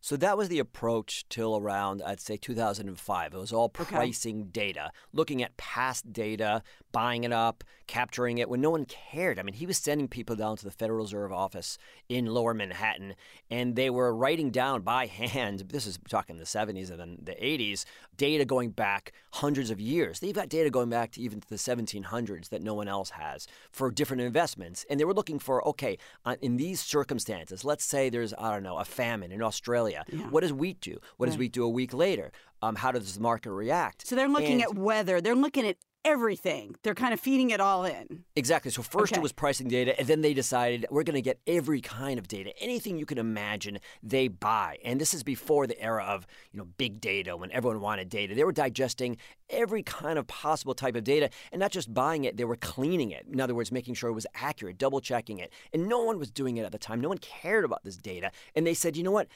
So 0.00 0.16
that 0.16 0.36
was 0.36 0.48
the 0.48 0.58
approach 0.58 1.28
till 1.28 1.56
around, 1.56 2.02
I'd 2.02 2.20
say, 2.20 2.36
2005. 2.36 3.34
It 3.34 3.38
was 3.38 3.52
all 3.52 3.68
pricing 3.68 4.42
okay. 4.42 4.50
data, 4.52 4.92
looking 5.12 5.42
at 5.42 5.56
past 5.56 6.12
data, 6.12 6.62
buying 6.92 7.24
it 7.24 7.32
up, 7.32 7.64
capturing 7.86 8.38
it 8.38 8.48
when 8.48 8.60
no 8.60 8.70
one 8.70 8.84
cared. 8.84 9.38
I 9.38 9.42
mean, 9.42 9.54
he 9.54 9.66
was 9.66 9.78
sending 9.78 10.08
people 10.08 10.36
down 10.36 10.56
to 10.56 10.64
the 10.64 10.70
Federal 10.70 11.00
Reserve 11.00 11.32
office 11.32 11.78
in 12.08 12.26
lower 12.26 12.54
Manhattan, 12.54 13.14
and 13.50 13.76
they 13.76 13.90
were 13.90 14.14
writing 14.14 14.50
down 14.50 14.82
by 14.82 15.06
hand, 15.06 15.64
this 15.70 15.86
is 15.86 15.98
talking 16.08 16.36
the 16.36 16.44
70s 16.44 16.90
and 16.90 17.00
then 17.00 17.18
the 17.22 17.32
80s, 17.34 17.84
data 18.16 18.44
going 18.44 18.70
back 18.70 19.12
hundreds 19.34 19.70
of 19.70 19.80
years. 19.80 20.20
They've 20.20 20.34
got 20.34 20.48
data 20.48 20.70
going 20.70 20.88
back 20.88 21.12
to 21.12 21.20
even 21.20 21.40
to 21.40 21.48
the 21.48 21.56
1700s 21.56 22.48
that 22.48 22.62
no 22.62 22.74
one 22.74 22.88
else 22.88 23.10
has 23.10 23.46
for 23.70 23.90
different 23.90 24.22
investments. 24.22 24.84
And 24.88 24.98
they 24.98 25.04
were 25.04 25.14
looking 25.14 25.38
for, 25.38 25.66
okay, 25.68 25.98
uh, 26.24 26.36
in 26.40 26.56
these 26.56 26.80
circumstances, 26.80 27.64
let's 27.64 27.84
say 27.84 28.08
there's, 28.08 28.34
I 28.38 28.52
don't 28.52 28.62
know, 28.62 28.78
a 28.78 28.84
famine 28.84 29.32
in 29.32 29.42
Australia. 29.42 29.95
Yeah. 30.08 30.28
What 30.30 30.42
does 30.42 30.52
wheat 30.52 30.80
do? 30.80 30.98
What 31.16 31.26
right. 31.26 31.32
does 31.32 31.38
wheat 31.38 31.52
do 31.52 31.64
a 31.64 31.68
week 31.68 31.92
later? 31.92 32.32
Um, 32.62 32.76
how 32.76 32.92
does 32.92 33.14
the 33.14 33.20
market 33.20 33.50
react? 33.50 34.06
So 34.06 34.16
they're 34.16 34.28
looking 34.28 34.62
and, 34.62 34.70
at 34.70 34.74
weather. 34.74 35.20
They're 35.20 35.34
looking 35.34 35.66
at 35.66 35.76
everything. 36.06 36.76
They're 36.84 36.94
kind 36.94 37.12
of 37.12 37.18
feeding 37.18 37.50
it 37.50 37.60
all 37.60 37.84
in. 37.84 38.24
Exactly. 38.36 38.70
So 38.70 38.80
first 38.80 39.12
okay. 39.12 39.20
it 39.20 39.22
was 39.22 39.32
pricing 39.32 39.66
data, 39.66 39.98
and 39.98 40.06
then 40.06 40.20
they 40.20 40.34
decided 40.34 40.86
we're 40.88 41.02
going 41.02 41.16
to 41.16 41.22
get 41.22 41.40
every 41.46 41.80
kind 41.80 42.18
of 42.18 42.28
data, 42.28 42.52
anything 42.60 42.96
you 42.96 43.04
can 43.04 43.18
imagine. 43.18 43.80
They 44.02 44.28
buy, 44.28 44.78
and 44.84 45.00
this 45.00 45.12
is 45.12 45.24
before 45.24 45.66
the 45.66 45.78
era 45.82 46.04
of 46.04 46.26
you 46.52 46.58
know 46.58 46.66
big 46.78 47.00
data 47.00 47.36
when 47.36 47.50
everyone 47.50 47.80
wanted 47.80 48.08
data. 48.08 48.34
They 48.34 48.44
were 48.44 48.52
digesting 48.52 49.16
every 49.50 49.82
kind 49.82 50.18
of 50.18 50.28
possible 50.28 50.74
type 50.74 50.94
of 50.94 51.02
data, 51.02 51.28
and 51.50 51.58
not 51.58 51.72
just 51.72 51.92
buying 51.92 52.24
it, 52.24 52.36
they 52.36 52.44
were 52.44 52.56
cleaning 52.56 53.10
it. 53.10 53.26
In 53.30 53.40
other 53.40 53.54
words, 53.54 53.72
making 53.72 53.94
sure 53.94 54.08
it 54.08 54.14
was 54.14 54.26
accurate, 54.34 54.78
double 54.78 55.00
checking 55.00 55.38
it, 55.38 55.52
and 55.72 55.88
no 55.88 56.04
one 56.04 56.20
was 56.20 56.30
doing 56.30 56.56
it 56.56 56.64
at 56.64 56.72
the 56.72 56.78
time. 56.78 57.00
No 57.00 57.08
one 57.08 57.18
cared 57.18 57.64
about 57.64 57.82
this 57.82 57.96
data, 57.96 58.30
and 58.54 58.64
they 58.64 58.74
said, 58.74 58.96
you 58.96 59.02
know 59.02 59.10
what? 59.10 59.26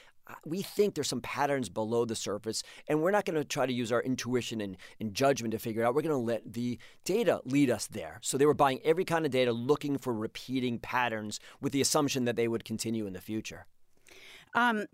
We 0.45 0.63
think 0.63 0.95
there's 0.95 1.09
some 1.09 1.21
patterns 1.21 1.69
below 1.69 2.05
the 2.05 2.17
surface, 2.17 2.63
and 2.89 3.03
we're 3.03 3.11
not 3.11 3.25
going 3.25 3.37
to 3.37 3.45
try 3.45 3.67
to 3.67 3.73
use 3.73 3.93
our 3.93 4.03
intuition 4.03 4.61
and, 4.61 4.77
and 4.99 5.15
judgment 5.15 5.53
to 5.53 5.59
figure 5.59 5.83
it 5.83 5.87
out. 5.87 5.95
We're 5.95 6.03
going 6.03 6.11
to 6.11 6.17
let 6.17 6.53
the 6.53 6.79
data 7.05 7.41
lead 7.45 7.71
us 7.71 7.87
there. 7.87 8.19
So 8.23 8.39
they 8.39 8.47
were 8.47 8.55
buying 8.55 8.81
every 8.85 9.05
kind 9.05 9.25
of 9.25 9.31
data, 9.31 9.53
looking 9.53 9.99
for 9.99 10.13
repeating 10.13 10.79
patterns 10.79 11.41
with 11.61 11.73
the 11.73 11.81
assumption 11.81 12.25
that 12.25 12.37
they 12.37 12.49
would 12.49 12.65
continue 12.65 13.07
in 13.07 13.13
the 13.13 13.21
future. 13.21 13.67
Um, 14.55 14.87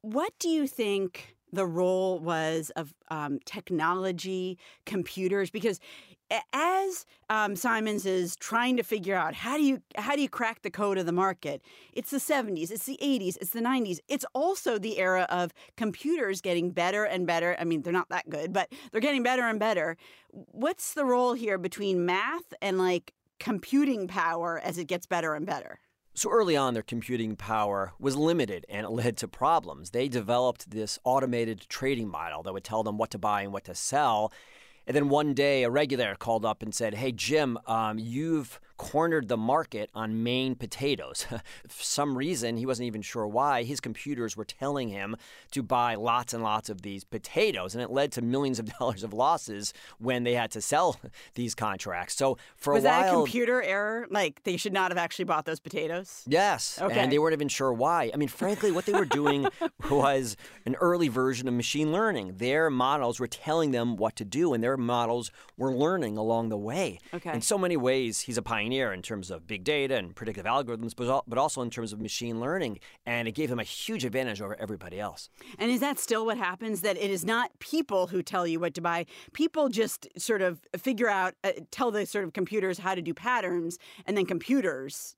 what 0.00 0.32
do 0.38 0.48
you 0.48 0.66
think 0.66 1.36
the 1.52 1.66
role 1.66 2.18
was 2.20 2.70
of 2.76 2.94
um, 3.08 3.38
technology, 3.44 4.58
computers? 4.86 5.50
Because 5.50 5.80
as 6.52 7.06
um, 7.28 7.56
Simons 7.56 8.06
is 8.06 8.36
trying 8.36 8.76
to 8.76 8.82
figure 8.82 9.16
out 9.16 9.34
how 9.34 9.56
do 9.56 9.62
you 9.62 9.82
how 9.96 10.14
do 10.14 10.22
you 10.22 10.28
crack 10.28 10.62
the 10.62 10.70
code 10.70 10.98
of 10.98 11.06
the 11.06 11.12
market, 11.12 11.62
it's 11.92 12.10
the 12.10 12.18
70s, 12.18 12.70
it's 12.70 12.86
the 12.86 12.98
80s, 13.02 13.36
it's 13.40 13.50
the 13.50 13.60
90s. 13.60 13.98
It's 14.08 14.24
also 14.34 14.78
the 14.78 14.98
era 14.98 15.26
of 15.28 15.52
computers 15.76 16.40
getting 16.40 16.70
better 16.70 17.04
and 17.04 17.26
better. 17.26 17.56
I 17.58 17.64
mean, 17.64 17.82
they're 17.82 17.92
not 17.92 18.08
that 18.10 18.28
good, 18.28 18.52
but 18.52 18.72
they're 18.92 19.00
getting 19.00 19.22
better 19.22 19.42
and 19.42 19.58
better. 19.58 19.96
What's 20.30 20.94
the 20.94 21.04
role 21.04 21.34
here 21.34 21.58
between 21.58 22.06
math 22.06 22.54
and 22.62 22.78
like 22.78 23.12
computing 23.38 24.06
power 24.06 24.60
as 24.62 24.78
it 24.78 24.84
gets 24.84 25.06
better 25.06 25.34
and 25.34 25.46
better? 25.46 25.80
So 26.14 26.30
early 26.30 26.56
on, 26.56 26.74
their 26.74 26.82
computing 26.82 27.36
power 27.36 27.92
was 27.98 28.16
limited 28.16 28.66
and 28.68 28.84
it 28.84 28.90
led 28.90 29.16
to 29.18 29.28
problems. 29.28 29.90
They 29.90 30.08
developed 30.08 30.70
this 30.70 30.98
automated 31.04 31.66
trading 31.68 32.08
model 32.08 32.42
that 32.42 32.52
would 32.52 32.64
tell 32.64 32.82
them 32.82 32.98
what 32.98 33.10
to 33.12 33.18
buy 33.18 33.42
and 33.42 33.52
what 33.52 33.64
to 33.64 33.74
sell. 33.74 34.32
And 34.86 34.96
then 34.96 35.08
one 35.08 35.34
day, 35.34 35.62
a 35.62 35.70
regular 35.70 36.16
called 36.16 36.44
up 36.44 36.62
and 36.62 36.74
said, 36.74 36.94
Hey, 36.94 37.12
Jim, 37.12 37.58
um, 37.66 37.98
you've 37.98 38.60
cornered 38.80 39.28
the 39.28 39.36
market 39.36 39.90
on 39.94 40.22
Maine 40.22 40.54
potatoes. 40.54 41.26
For 41.68 41.84
some 41.84 42.16
reason, 42.16 42.56
he 42.56 42.64
wasn't 42.64 42.86
even 42.86 43.02
sure 43.02 43.26
why, 43.26 43.62
his 43.62 43.78
computers 43.78 44.38
were 44.38 44.44
telling 44.46 44.88
him 44.88 45.16
to 45.50 45.62
buy 45.62 45.96
lots 45.96 46.32
and 46.32 46.42
lots 46.42 46.70
of 46.70 46.80
these 46.80 47.04
potatoes. 47.04 47.74
And 47.74 47.82
it 47.82 47.90
led 47.90 48.10
to 48.12 48.22
millions 48.22 48.58
of 48.58 48.74
dollars 48.78 49.04
of 49.04 49.12
losses 49.12 49.74
when 49.98 50.24
they 50.24 50.32
had 50.32 50.50
to 50.52 50.62
sell 50.62 50.98
these 51.34 51.54
contracts. 51.54 52.16
So 52.16 52.38
for 52.56 52.72
was 52.72 52.84
a 52.84 52.88
while. 52.88 52.98
Was 53.00 53.04
that 53.04 53.12
a 53.12 53.16
computer 53.16 53.62
error? 53.62 54.06
Like 54.10 54.44
they 54.44 54.56
should 54.56 54.72
not 54.72 54.90
have 54.90 54.98
actually 54.98 55.26
bought 55.26 55.44
those 55.44 55.60
potatoes? 55.60 56.24
Yes. 56.26 56.78
Okay. 56.80 56.98
And 56.98 57.12
they 57.12 57.18
weren't 57.18 57.34
even 57.34 57.48
sure 57.48 57.74
why. 57.74 58.10
I 58.14 58.16
mean, 58.16 58.28
frankly, 58.28 58.70
what 58.70 58.86
they 58.86 58.94
were 58.94 59.04
doing 59.04 59.46
was 59.90 60.38
an 60.64 60.74
early 60.76 61.08
version 61.08 61.46
of 61.48 61.52
machine 61.52 61.92
learning. 61.92 62.38
Their 62.38 62.70
models 62.70 63.20
were 63.20 63.26
telling 63.26 63.72
them 63.72 63.96
what 63.96 64.16
to 64.16 64.24
do, 64.24 64.54
and 64.54 64.64
their 64.64 64.78
models 64.78 65.30
were 65.58 65.70
learning 65.70 66.16
along 66.16 66.48
the 66.48 66.56
way. 66.56 66.98
Okay. 67.12 67.34
In 67.34 67.42
so 67.42 67.58
many 67.58 67.76
ways, 67.76 68.20
he's 68.20 68.38
a 68.38 68.42
pioneer 68.42 68.69
pioneer 68.70 68.92
in 68.92 69.02
terms 69.02 69.30
of 69.30 69.46
big 69.46 69.64
data 69.64 69.96
and 69.96 70.14
predictive 70.14 70.44
algorithms, 70.44 70.94
but 70.96 71.38
also 71.38 71.62
in 71.62 71.70
terms 71.70 71.92
of 71.92 72.00
machine 72.00 72.40
learning. 72.40 72.78
And 73.04 73.26
it 73.26 73.32
gave 73.32 73.50
him 73.50 73.58
a 73.58 73.64
huge 73.64 74.04
advantage 74.04 74.40
over 74.40 74.56
everybody 74.60 75.00
else. 75.00 75.28
And 75.58 75.70
is 75.70 75.80
that 75.80 75.98
still 75.98 76.24
what 76.24 76.38
happens? 76.38 76.82
That 76.82 76.96
it 76.96 77.10
is 77.10 77.24
not 77.24 77.50
people 77.58 78.06
who 78.08 78.22
tell 78.22 78.46
you 78.46 78.60
what 78.60 78.74
to 78.74 78.80
buy. 78.80 79.06
People 79.32 79.68
just 79.68 80.08
sort 80.16 80.42
of 80.42 80.60
figure 80.76 81.08
out, 81.08 81.34
uh, 81.42 81.52
tell 81.70 81.90
the 81.90 82.06
sort 82.06 82.24
of 82.24 82.32
computers 82.32 82.78
how 82.78 82.94
to 82.94 83.02
do 83.02 83.12
patterns, 83.12 83.78
and 84.06 84.16
then 84.16 84.26
computers 84.26 85.16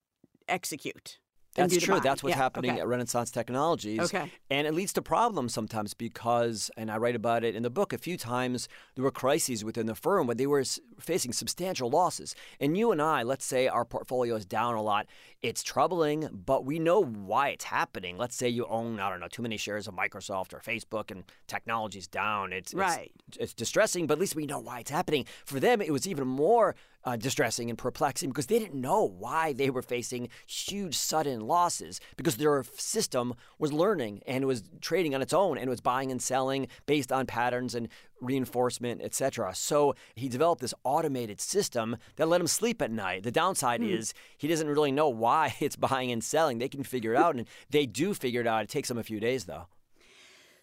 execute. 0.49 1.19
That's 1.55 1.77
true. 1.77 2.01
That's 2.01 2.23
what's 2.23 2.35
yeah, 2.35 2.43
happening 2.43 2.73
okay. 2.73 2.81
at 2.81 2.87
Renaissance 2.87 3.31
Technologies. 3.31 4.01
Okay. 4.01 4.31
And 4.51 4.67
it 4.67 4.73
leads 4.73 4.93
to 4.95 5.03
problems 5.03 5.53
sometimes 5.53 5.93
because, 5.93 6.71
and 6.77 6.91
I 6.91 6.97
write 6.97 7.15
about 7.15 7.45
it 7.45 7.55
in 7.55 7.63
the 7.63 7.71
book 7.71 7.93
a 7.93 7.99
few 7.99 8.17
times, 8.17 8.69
there 8.95 9.05
were 9.05 9.11
crises 9.11 9.65
within 9.65 9.87
the 9.87 9.95
firm 9.95 10.27
where 10.27 10.35
they 10.35 10.47
were 10.47 10.65
facing 10.99 11.33
substantial 11.33 11.91
losses. 11.91 12.35
And 12.59 12.77
you 12.77 12.91
and 12.91 13.03
I, 13.03 13.23
let's 13.23 13.45
say 13.45 13.69
our 13.69 13.85
portfolio 13.85 14.35
is 14.37 14.47
down 14.47 14.77
a 14.77 14.83
lot. 14.83 15.07
It's 15.43 15.63
troubling, 15.63 16.29
but 16.33 16.65
we 16.65 16.79
know 16.79 17.05
why 17.05 17.49
it's 17.49 17.65
happening. 17.65 18.17
Let's 18.17 18.37
say 18.37 18.49
you 18.49 18.65
own, 18.67 18.99
I 18.99 19.11
don't 19.11 19.21
know, 19.21 19.29
too 19.29 19.43
many 19.43 19.59
shares 19.59 19.87
of 19.87 19.95
Microsoft 19.95 20.55
or 20.55 20.61
Facebook 20.61 21.11
and 21.11 21.25
technology's 21.49 22.07
down. 22.07 22.53
It's, 22.53 22.73
right. 22.73 23.13
it's, 23.29 23.37
it's 23.37 23.55
distressing, 23.55 24.07
but 24.07 24.15
at 24.15 24.21
least 24.21 24.37
we 24.37 24.47
know 24.47 24.61
why 24.61 24.81
it's 24.81 24.91
happening. 24.91 25.27
For 25.45 25.61
them, 25.61 25.83
it 25.83 25.93
was 25.93 26.07
even 26.07 26.27
more 26.27 26.75
uh, 27.05 27.17
distressing 27.17 27.69
and 27.69 27.79
perplexing 27.79 28.31
because 28.31 28.47
they 28.47 28.59
didn't 28.59 28.81
know 28.81 29.05
why 29.05 29.53
they 29.53 29.71
were 29.71 29.83
facing 29.83 30.29
huge 30.47 30.97
sudden 30.97 31.41
losses 31.41 32.01
because 32.17 32.37
their 32.37 32.65
system 32.77 33.35
was 33.59 33.73
learning 33.73 34.23
and 34.27 34.45
it 34.45 34.47
was 34.47 34.63
trading 34.81 35.15
on 35.15 35.23
its 35.23 35.33
own 35.33 35.59
and 35.59 35.69
was 35.69 35.81
buying 35.81 36.11
and 36.11 36.23
selling 36.23 36.69
based 36.87 37.13
on 37.13 37.27
patterns 37.27 37.75
and 37.75 37.89
reinforcement, 38.21 39.03
etc. 39.03 39.55
So 39.55 39.95
he 40.15 40.29
developed 40.29 40.61
this 40.61 40.75
automated 40.85 41.41
system 41.41 41.97
that 42.17 42.29
let 42.29 42.41
him 42.41 42.47
sleep 42.47 42.81
at 42.81 42.91
night. 42.91 43.25
The 43.25 43.33
downside 43.33 43.81
mm. 43.81 43.91
is 43.91 44.15
he 44.39 44.49
doesn't 44.49 44.69
really 44.69 44.93
know 44.93 45.09
why 45.09 45.55
it's 45.61 45.77
buying 45.77 46.11
and 46.11 46.23
selling. 46.23 46.59
They 46.59 46.69
can 46.69 46.85
figure 46.85 47.15
it 47.15 47.19
out, 47.19 47.37
and 47.37 47.47
they 47.71 47.87
do 47.87 48.15
figure 48.15 48.41
it 48.41 48.47
out. 48.47 48.63
It 48.63 48.69
takes 48.69 48.89
them 48.89 48.99
a 48.99 49.03
few 49.03 49.21
days, 49.21 49.45
though. 49.45 49.67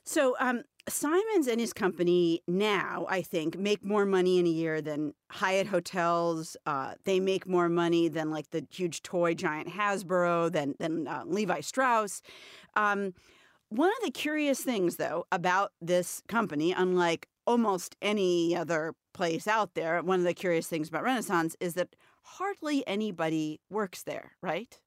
So, 0.03 0.35
um, 0.39 0.63
Simons 0.89 1.47
and 1.47 1.59
his 1.59 1.73
company 1.73 2.41
now, 2.47 3.05
I 3.09 3.21
think, 3.21 3.57
make 3.57 3.83
more 3.83 4.05
money 4.05 4.39
in 4.39 4.45
a 4.45 4.49
year 4.49 4.81
than 4.81 5.13
Hyatt 5.31 5.67
Hotels. 5.67 6.55
Uh, 6.65 6.93
they 7.05 7.19
make 7.19 7.47
more 7.47 7.69
money 7.69 8.07
than 8.07 8.31
like 8.31 8.51
the 8.51 8.65
huge 8.71 9.01
toy 9.01 9.33
giant 9.33 9.69
Hasbro, 9.69 10.51
than 10.51 10.75
than 10.79 11.07
uh, 11.07 11.23
Levi 11.25 11.61
Strauss. 11.61 12.21
Um, 12.75 13.13
one 13.69 13.89
of 13.89 14.03
the 14.03 14.11
curious 14.11 14.61
things, 14.61 14.95
though, 14.95 15.25
about 15.31 15.71
this 15.79 16.23
company, 16.27 16.71
unlike 16.71 17.27
almost 17.45 17.95
any 18.01 18.55
other 18.55 18.93
place 19.13 19.47
out 19.47 19.75
there, 19.75 20.01
one 20.01 20.19
of 20.19 20.25
the 20.25 20.33
curious 20.33 20.67
things 20.67 20.89
about 20.89 21.03
Renaissance 21.03 21.55
is 21.59 21.73
that 21.75 21.95
hardly 22.23 22.85
anybody 22.87 23.59
works 23.69 24.03
there, 24.03 24.31
right? 24.41 24.79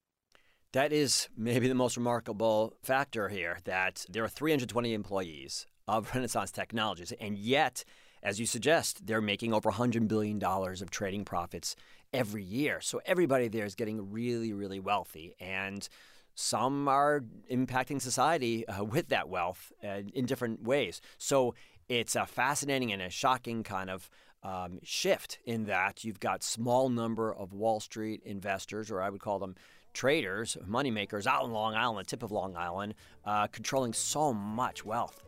That 0.73 0.93
is 0.93 1.29
maybe 1.37 1.69
the 1.69 1.75
most 1.75 1.97
remarkable 1.97 2.75
factor 2.83 3.29
here 3.29 3.59
that 3.65 4.07
there 4.09 4.25
are 4.25 4.29
320 4.29 4.95
employees 4.95 5.67
of 5.99 6.15
Renaissance 6.15 6.51
Technologies, 6.51 7.13
and 7.21 7.39
yet, 7.39 7.85
as 8.23 8.41
you 8.41 8.47
suggest, 8.47 9.07
they're 9.07 9.21
making 9.21 9.53
over 9.53 9.71
$100 9.71 10.09
billion 10.09 10.43
of 10.43 10.91
trading 10.91 11.25
profits 11.25 11.77
every 12.13 12.43
year. 12.43 12.81
So 12.81 13.01
everybody 13.07 13.49
there 13.49 13.65
is 13.65 13.75
getting 13.75 14.11
really, 14.11 14.53
really 14.53 14.81
wealthy. 14.81 15.35
And 15.41 15.89
some 16.35 16.89
are 16.89 17.23
impacting 17.51 18.01
society 18.01 18.67
uh, 18.67 18.85
with 18.95 19.09
that 19.09 19.29
wealth 19.29 19.73
uh, 19.85 20.03
in 20.15 20.27
different 20.27 20.63
ways. 20.63 21.01
So 21.19 21.55
it's 21.89 22.17
a 22.17 22.27
fascinating 22.27 22.93
and 22.93 23.03
a 23.03 23.11
shocking 23.11 23.63
kind 23.63 23.91
of 23.91 24.09
um, 24.43 24.81
shift 24.83 25.39
in 25.45 25.67
that 25.67 26.05
you've 26.05 26.21
got 26.21 26.43
small 26.43 26.89
number 26.89 27.33
of 27.33 27.53
Wall 27.53 27.81
Street 27.81 28.23
investors, 28.25 28.91
or 28.91 29.01
I 29.01 29.11
would 29.11 29.21
call 29.21 29.39
them 29.39 29.55
traders, 29.93 30.57
moneymakers 30.69 31.27
out 31.27 31.45
in 31.45 31.53
Long 31.53 31.75
Island, 31.75 32.07
the 32.07 32.11
tip 32.11 32.23
of 32.23 32.33
Long 32.33 32.57
Island, 32.57 32.95
uh, 33.25 33.47
controlling 33.49 33.93
so 33.93 34.33
much 34.33 34.85
wealth. 34.85 35.23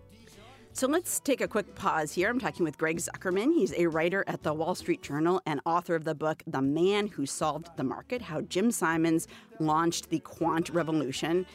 So 0.77 0.89
let's 0.89 1.21
take 1.21 1.41
a 1.41 1.47
quick 1.47 1.77
pause 1.77 2.13
here. 2.13 2.29
I'm 2.29 2.41
talking 2.41 2.65
with 2.65 2.79
Greg 2.79 2.97
Zuckerman. 2.97 3.55
He's 3.55 3.73
a 3.75 3.87
writer 3.87 4.25
at 4.27 4.43
the 4.43 4.53
Wall 4.53 4.75
Street 4.75 5.03
Journal 5.03 5.41
and 5.47 5.61
author 5.65 5.95
of 5.95 6.03
the 6.03 6.17
book 6.17 6.43
The 6.49 6.61
Man 6.61 7.07
Who 7.07 7.27
Solved 7.27 7.69
the 7.77 7.85
Market 7.85 8.21
How 8.21 8.41
Jim 8.41 8.73
Simons 8.73 9.29
Launched 9.61 10.11
the 10.11 10.19
Quant 10.19 10.69
Revolution. 10.71 11.47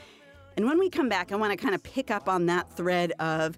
And 0.56 0.66
when 0.66 0.80
we 0.80 0.90
come 0.90 1.10
back, 1.10 1.34
I 1.34 1.36
want 1.36 1.52
to 1.52 1.58
kind 1.58 1.76
of 1.76 1.84
pick 1.84 2.10
up 2.10 2.30
on 2.30 2.46
that 2.46 2.72
thread 2.78 3.12
of 3.20 3.58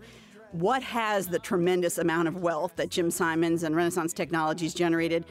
what 0.51 0.81
has 0.81 1.27
the 1.27 1.37
tremendous 1.37 1.99
amount 1.99 2.27
of 2.27 2.37
wealth 2.37 2.75
that 2.77 2.89
Jim 2.89 3.11
Simons 3.11 3.61
and 3.61 3.75
Renaissance 3.75 4.13
Technologies 4.13 4.73
generated, 4.73 5.25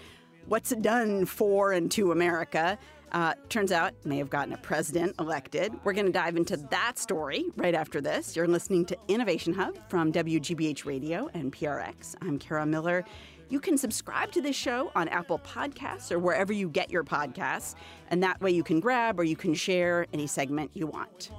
what's 0.46 0.70
it 0.70 0.80
done 0.80 1.26
for 1.26 1.72
and 1.72 1.90
to 1.90 2.12
America? 2.12 2.78
Uh, 3.12 3.34
turns 3.48 3.72
out 3.72 3.92
may 4.04 4.18
have 4.18 4.30
gotten 4.30 4.52
a 4.52 4.58
president 4.58 5.14
elected. 5.18 5.72
We're 5.84 5.92
going 5.92 6.06
to 6.06 6.12
dive 6.12 6.36
into 6.36 6.56
that 6.56 6.98
story 6.98 7.46
right 7.56 7.74
after 7.74 8.00
this. 8.00 8.36
You're 8.36 8.46
listening 8.46 8.84
to 8.86 8.96
Innovation 9.08 9.52
Hub 9.52 9.76
from 9.88 10.12
WGBH 10.12 10.84
Radio 10.84 11.28
and 11.34 11.52
PRX. 11.52 12.14
I'm 12.22 12.38
Kara 12.38 12.64
Miller. 12.66 13.04
You 13.48 13.58
can 13.58 13.76
subscribe 13.76 14.30
to 14.32 14.40
this 14.40 14.54
show 14.54 14.92
on 14.94 15.08
Apple 15.08 15.40
Podcasts 15.40 16.12
or 16.12 16.20
wherever 16.20 16.52
you 16.52 16.68
get 16.68 16.88
your 16.88 17.02
podcasts, 17.02 17.74
and 18.08 18.22
that 18.22 18.40
way 18.40 18.52
you 18.52 18.62
can 18.62 18.78
grab 18.78 19.18
or 19.18 19.24
you 19.24 19.34
can 19.34 19.54
share 19.54 20.06
any 20.12 20.28
segment 20.28 20.70
you 20.72 20.86
want. 20.86 21.30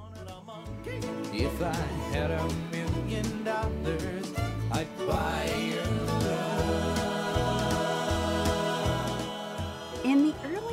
If 1.32 1.62
I 1.62 1.72
had 2.12 2.30
a 2.32 2.48
million 2.70 3.44
dollars, 3.44 4.32
I'd 4.72 4.86
buy 5.06 5.61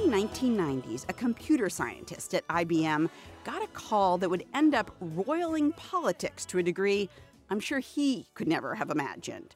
1990s, 0.09 1.05
a 1.07 1.13
computer 1.13 1.69
scientist 1.69 2.33
at 2.33 2.47
IBM 2.47 3.09
got 3.43 3.63
a 3.63 3.67
call 3.67 4.17
that 4.17 4.29
would 4.29 4.45
end 4.53 4.75
up 4.75 4.95
roiling 4.99 5.71
politics 5.73 6.45
to 6.45 6.57
a 6.57 6.63
degree 6.63 7.09
I'm 7.49 7.59
sure 7.59 7.79
he 7.79 8.27
could 8.35 8.47
never 8.47 8.75
have 8.75 8.89
imagined. 8.89 9.55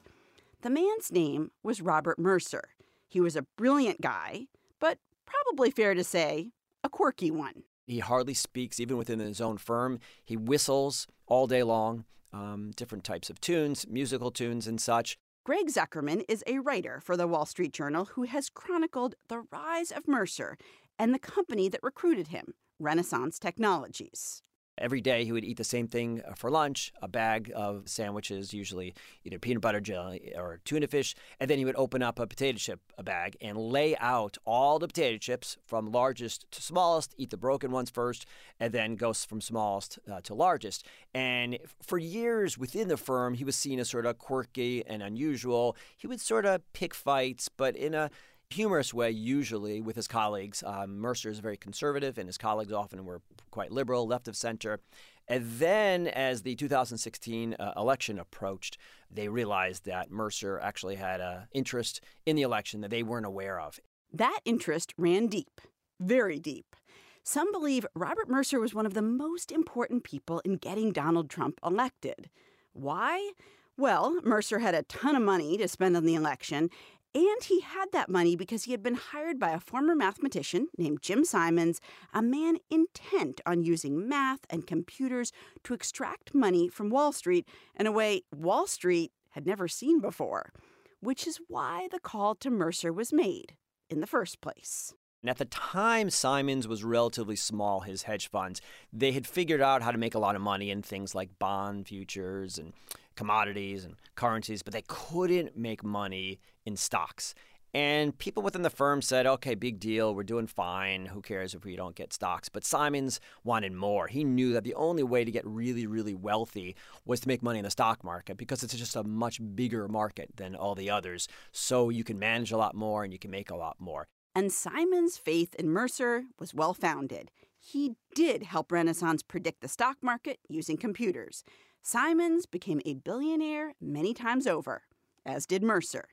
The 0.62 0.70
man's 0.70 1.12
name 1.12 1.52
was 1.62 1.80
Robert 1.80 2.18
Mercer. 2.18 2.64
He 3.06 3.20
was 3.20 3.36
a 3.36 3.46
brilliant 3.56 4.00
guy, 4.00 4.46
but 4.80 4.98
probably 5.26 5.70
fair 5.70 5.94
to 5.94 6.02
say, 6.02 6.50
a 6.82 6.88
quirky 6.88 7.30
one. 7.30 7.62
He 7.86 8.00
hardly 8.00 8.34
speaks, 8.34 8.80
even 8.80 8.96
within 8.96 9.20
his 9.20 9.40
own 9.40 9.58
firm. 9.58 10.00
He 10.24 10.36
whistles 10.36 11.06
all 11.26 11.46
day 11.46 11.62
long, 11.62 12.04
um, 12.32 12.72
different 12.74 13.04
types 13.04 13.30
of 13.30 13.40
tunes, 13.40 13.86
musical 13.88 14.30
tunes, 14.30 14.66
and 14.66 14.80
such. 14.80 15.16
Greg 15.44 15.66
Zuckerman 15.66 16.24
is 16.26 16.42
a 16.46 16.60
writer 16.60 17.00
for 17.04 17.18
the 17.18 17.26
Wall 17.26 17.44
Street 17.44 17.74
Journal 17.74 18.06
who 18.06 18.22
has 18.22 18.48
chronicled 18.48 19.14
the 19.28 19.44
rise 19.52 19.90
of 19.90 20.08
Mercer 20.08 20.56
and 20.98 21.12
the 21.12 21.18
company 21.18 21.68
that 21.68 21.82
recruited 21.82 22.28
him, 22.28 22.54
Renaissance 22.78 23.38
Technologies. 23.38 24.42
Every 24.76 25.00
day 25.00 25.24
he 25.24 25.32
would 25.32 25.44
eat 25.44 25.56
the 25.56 25.64
same 25.64 25.86
thing 25.86 26.20
uh, 26.26 26.34
for 26.34 26.50
lunch 26.50 26.92
a 27.00 27.08
bag 27.08 27.52
of 27.54 27.88
sandwiches, 27.88 28.52
usually 28.52 28.94
either 29.24 29.38
peanut 29.38 29.62
butter 29.62 29.80
jelly 29.80 30.32
or 30.36 30.60
tuna 30.64 30.86
fish. 30.86 31.14
And 31.38 31.48
then 31.48 31.58
he 31.58 31.64
would 31.64 31.76
open 31.76 32.02
up 32.02 32.18
a 32.18 32.26
potato 32.26 32.58
chip 32.58 32.80
bag 33.02 33.36
and 33.40 33.56
lay 33.56 33.96
out 33.98 34.36
all 34.44 34.78
the 34.78 34.88
potato 34.88 35.18
chips 35.18 35.58
from 35.64 35.92
largest 35.92 36.50
to 36.50 36.62
smallest, 36.62 37.14
eat 37.16 37.30
the 37.30 37.36
broken 37.36 37.70
ones 37.70 37.90
first, 37.90 38.26
and 38.58 38.72
then 38.72 38.96
go 38.96 39.12
from 39.12 39.40
smallest 39.40 39.98
uh, 40.10 40.20
to 40.22 40.34
largest. 40.34 40.86
And 41.14 41.58
for 41.82 41.98
years 41.98 42.58
within 42.58 42.88
the 42.88 42.96
firm, 42.96 43.34
he 43.34 43.44
was 43.44 43.56
seen 43.56 43.78
as 43.78 43.90
sort 43.90 44.06
of 44.06 44.18
quirky 44.18 44.84
and 44.86 45.02
unusual. 45.02 45.76
He 45.96 46.06
would 46.06 46.20
sort 46.20 46.46
of 46.46 46.60
pick 46.72 46.94
fights, 46.94 47.48
but 47.48 47.76
in 47.76 47.94
a 47.94 48.10
humorous 48.54 48.94
way, 48.94 49.10
usually 49.10 49.80
with 49.80 49.96
his 49.96 50.08
colleagues. 50.08 50.62
Um, 50.64 50.98
Mercer 50.98 51.28
is 51.30 51.40
very 51.40 51.56
conservative, 51.56 52.18
and 52.18 52.28
his 52.28 52.38
colleagues 52.38 52.72
often 52.72 53.04
were 53.04 53.20
quite 53.50 53.70
liberal, 53.70 54.06
left 54.06 54.28
of 54.28 54.36
center. 54.36 54.80
And 55.26 55.50
then, 55.58 56.06
as 56.06 56.42
the 56.42 56.54
2016 56.54 57.54
uh, 57.54 57.72
election 57.76 58.18
approached, 58.18 58.78
they 59.10 59.28
realized 59.28 59.84
that 59.86 60.10
Mercer 60.10 60.58
actually 60.60 60.96
had 60.96 61.20
an 61.20 61.48
interest 61.52 62.00
in 62.26 62.36
the 62.36 62.42
election 62.42 62.80
that 62.82 62.90
they 62.90 63.02
weren't 63.02 63.26
aware 63.26 63.60
of. 63.60 63.80
That 64.12 64.40
interest 64.44 64.94
ran 64.96 65.26
deep, 65.26 65.60
very 65.98 66.38
deep. 66.38 66.76
Some 67.22 67.50
believe 67.52 67.86
Robert 67.94 68.28
Mercer 68.28 68.60
was 68.60 68.74
one 68.74 68.84
of 68.84 68.94
the 68.94 69.02
most 69.02 69.50
important 69.50 70.04
people 70.04 70.40
in 70.44 70.56
getting 70.56 70.92
Donald 70.92 71.30
Trump 71.30 71.58
elected. 71.64 72.28
Why? 72.74 73.32
Well, 73.76 74.20
Mercer 74.22 74.60
had 74.60 74.74
a 74.74 74.84
ton 74.84 75.16
of 75.16 75.22
money 75.22 75.56
to 75.56 75.66
spend 75.66 75.96
on 75.96 76.04
the 76.04 76.14
election, 76.14 76.70
and 77.14 77.44
he 77.44 77.60
had 77.60 77.92
that 77.92 78.08
money 78.08 78.34
because 78.34 78.64
he 78.64 78.72
had 78.72 78.82
been 78.82 78.94
hired 78.94 79.38
by 79.38 79.50
a 79.50 79.60
former 79.60 79.94
mathematician 79.94 80.68
named 80.76 81.00
Jim 81.00 81.24
Simons, 81.24 81.80
a 82.12 82.20
man 82.20 82.56
intent 82.70 83.40
on 83.46 83.62
using 83.62 84.08
math 84.08 84.40
and 84.50 84.66
computers 84.66 85.30
to 85.62 85.74
extract 85.74 86.34
money 86.34 86.68
from 86.68 86.90
Wall 86.90 87.12
Street 87.12 87.48
in 87.76 87.86
a 87.86 87.92
way 87.92 88.22
Wall 88.34 88.66
Street 88.66 89.12
had 89.30 89.46
never 89.46 89.68
seen 89.68 90.00
before, 90.00 90.52
which 91.00 91.26
is 91.26 91.40
why 91.48 91.88
the 91.92 92.00
call 92.00 92.34
to 92.34 92.50
Mercer 92.50 92.92
was 92.92 93.12
made 93.12 93.54
in 93.88 94.00
the 94.00 94.06
first 94.06 94.40
place. 94.40 94.92
And 95.22 95.30
at 95.30 95.38
the 95.38 95.46
time, 95.46 96.10
Simons 96.10 96.68
was 96.68 96.84
relatively 96.84 97.36
small, 97.36 97.80
his 97.80 98.02
hedge 98.02 98.28
funds. 98.28 98.60
They 98.92 99.12
had 99.12 99.26
figured 99.26 99.62
out 99.62 99.80
how 99.80 99.90
to 99.90 99.96
make 99.96 100.14
a 100.14 100.18
lot 100.18 100.36
of 100.36 100.42
money 100.42 100.70
in 100.70 100.82
things 100.82 101.14
like 101.14 101.38
bond 101.38 101.88
futures 101.88 102.58
and 102.58 102.74
commodities 103.16 103.84
and 103.84 103.96
currencies, 104.14 104.62
but 104.62 104.72
they 104.72 104.84
couldn't 104.86 105.56
make 105.56 105.84
money 105.84 106.40
in 106.64 106.76
stocks. 106.76 107.34
And 107.74 108.16
people 108.16 108.40
within 108.44 108.62
the 108.62 108.70
firm 108.70 109.02
said, 109.02 109.26
okay, 109.26 109.56
big 109.56 109.80
deal. 109.80 110.14
We're 110.14 110.22
doing 110.22 110.46
fine. 110.46 111.06
Who 111.06 111.20
cares 111.20 111.54
if 111.54 111.64
we 111.64 111.74
don't 111.74 111.96
get 111.96 112.12
stocks? 112.12 112.48
But 112.48 112.64
Simons 112.64 113.18
wanted 113.42 113.72
more. 113.72 114.06
He 114.06 114.22
knew 114.22 114.52
that 114.52 114.62
the 114.62 114.74
only 114.74 115.02
way 115.02 115.24
to 115.24 115.30
get 115.32 115.44
really, 115.44 115.84
really 115.84 116.14
wealthy 116.14 116.76
was 117.04 117.18
to 117.20 117.28
make 117.28 117.42
money 117.42 117.58
in 117.58 117.64
the 117.64 117.72
stock 117.72 118.04
market 118.04 118.36
because 118.36 118.62
it's 118.62 118.76
just 118.76 118.94
a 118.94 119.02
much 119.02 119.40
bigger 119.56 119.88
market 119.88 120.30
than 120.36 120.54
all 120.54 120.76
the 120.76 120.88
others. 120.88 121.26
So 121.50 121.88
you 121.88 122.04
can 122.04 122.16
manage 122.16 122.52
a 122.52 122.56
lot 122.56 122.76
more 122.76 123.02
and 123.02 123.12
you 123.12 123.18
can 123.18 123.32
make 123.32 123.50
a 123.50 123.56
lot 123.56 123.74
more. 123.80 124.06
And 124.36 124.52
Simons' 124.52 125.16
faith 125.16 125.56
in 125.56 125.68
Mercer 125.68 126.26
was 126.38 126.54
well 126.54 126.74
founded. 126.74 127.32
He 127.58 127.96
did 128.14 128.44
help 128.44 128.70
Renaissance 128.70 129.24
predict 129.24 129.62
the 129.62 129.68
stock 129.68 129.96
market 130.00 130.38
using 130.48 130.76
computers. 130.76 131.42
Simons 131.86 132.46
became 132.46 132.80
a 132.86 132.94
billionaire 132.94 133.74
many 133.78 134.14
times 134.14 134.46
over, 134.46 134.84
as 135.26 135.44
did 135.44 135.62
Mercer. 135.62 136.08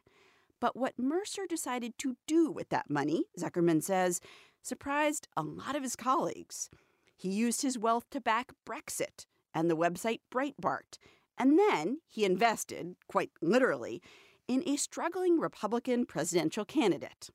But 0.59 0.75
what 0.75 0.99
Mercer 0.99 1.43
decided 1.47 1.97
to 1.99 2.17
do 2.27 2.51
with 2.51 2.67
that 2.69 2.89
money, 2.89 3.23
Zuckerman 3.39 3.81
says, 3.81 4.19
surprised 4.61 5.29
a 5.37 5.43
lot 5.43 5.77
of 5.77 5.81
his 5.81 5.95
colleagues. 5.95 6.69
He 7.15 7.29
used 7.29 7.61
his 7.61 7.79
wealth 7.79 8.03
to 8.09 8.19
back 8.19 8.51
Brexit 8.67 9.25
and 9.53 9.69
the 9.69 9.77
website 9.77 10.19
Breitbart. 10.29 10.97
And 11.37 11.57
then 11.57 11.99
he 12.09 12.25
invested, 12.25 12.97
quite 13.07 13.31
literally, 13.41 14.01
in 14.49 14.67
a 14.67 14.75
struggling 14.75 15.39
Republican 15.39 16.05
presidential 16.05 16.65
candidate, 16.65 17.29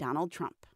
Donald 0.00 0.32
Trump. 0.32 0.66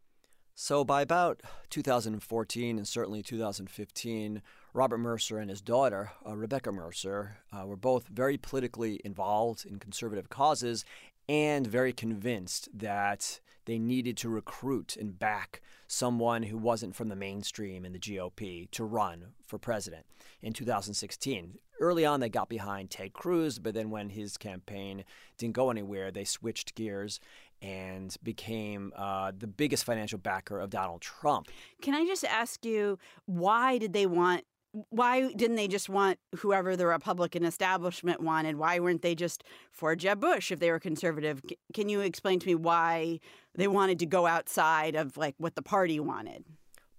So 0.54 0.84
by 0.84 1.02
about 1.02 1.42
2014 1.68 2.78
and 2.78 2.86
certainly 2.86 3.24
2015, 3.24 4.40
Robert 4.74 4.98
Mercer 4.98 5.38
and 5.38 5.50
his 5.50 5.60
daughter, 5.60 6.12
uh, 6.26 6.34
Rebecca 6.34 6.72
Mercer, 6.72 7.36
uh, 7.52 7.66
were 7.66 7.76
both 7.76 8.08
very 8.08 8.38
politically 8.38 9.00
involved 9.04 9.66
in 9.66 9.78
conservative 9.78 10.30
causes 10.30 10.84
and 11.28 11.66
very 11.66 11.92
convinced 11.92 12.68
that 12.74 13.40
they 13.66 13.78
needed 13.78 14.16
to 14.16 14.28
recruit 14.28 14.96
and 14.96 15.18
back 15.18 15.60
someone 15.86 16.44
who 16.44 16.56
wasn't 16.56 16.96
from 16.96 17.08
the 17.08 17.16
mainstream 17.16 17.84
in 17.84 17.92
the 17.92 17.98
GOP 17.98 18.70
to 18.70 18.84
run 18.84 19.26
for 19.46 19.58
president 19.58 20.06
in 20.40 20.52
2016. 20.52 21.58
Early 21.78 22.06
on, 22.06 22.20
they 22.20 22.28
got 22.28 22.48
behind 22.48 22.90
Ted 22.90 23.12
Cruz, 23.12 23.58
but 23.58 23.74
then 23.74 23.90
when 23.90 24.08
his 24.08 24.36
campaign 24.36 25.04
didn't 25.36 25.54
go 25.54 25.70
anywhere, 25.70 26.10
they 26.10 26.24
switched 26.24 26.74
gears 26.74 27.20
and 27.60 28.16
became 28.22 28.92
uh, 28.96 29.32
the 29.36 29.46
biggest 29.46 29.84
financial 29.84 30.18
backer 30.18 30.58
of 30.58 30.70
Donald 30.70 31.00
Trump. 31.00 31.48
Can 31.80 31.94
I 31.94 32.04
just 32.04 32.24
ask 32.24 32.64
you, 32.64 32.98
why 33.26 33.78
did 33.78 33.92
they 33.92 34.06
want 34.06 34.44
why 34.88 35.32
didn't 35.32 35.56
they 35.56 35.68
just 35.68 35.88
want 35.88 36.18
whoever 36.36 36.76
the 36.76 36.86
Republican 36.86 37.44
establishment 37.44 38.20
wanted? 38.20 38.56
Why 38.56 38.78
weren't 38.78 39.02
they 39.02 39.14
just 39.14 39.44
for 39.70 39.94
Jeb 39.94 40.20
Bush 40.20 40.50
if 40.50 40.60
they 40.60 40.70
were 40.70 40.80
conservative? 40.80 41.42
Can 41.74 41.88
you 41.88 42.00
explain 42.00 42.38
to 42.40 42.46
me 42.46 42.54
why 42.54 43.20
they 43.54 43.68
wanted 43.68 43.98
to 43.98 44.06
go 44.06 44.26
outside 44.26 44.94
of 44.94 45.16
like 45.16 45.34
what 45.38 45.54
the 45.54 45.62
party 45.62 46.00
wanted? 46.00 46.44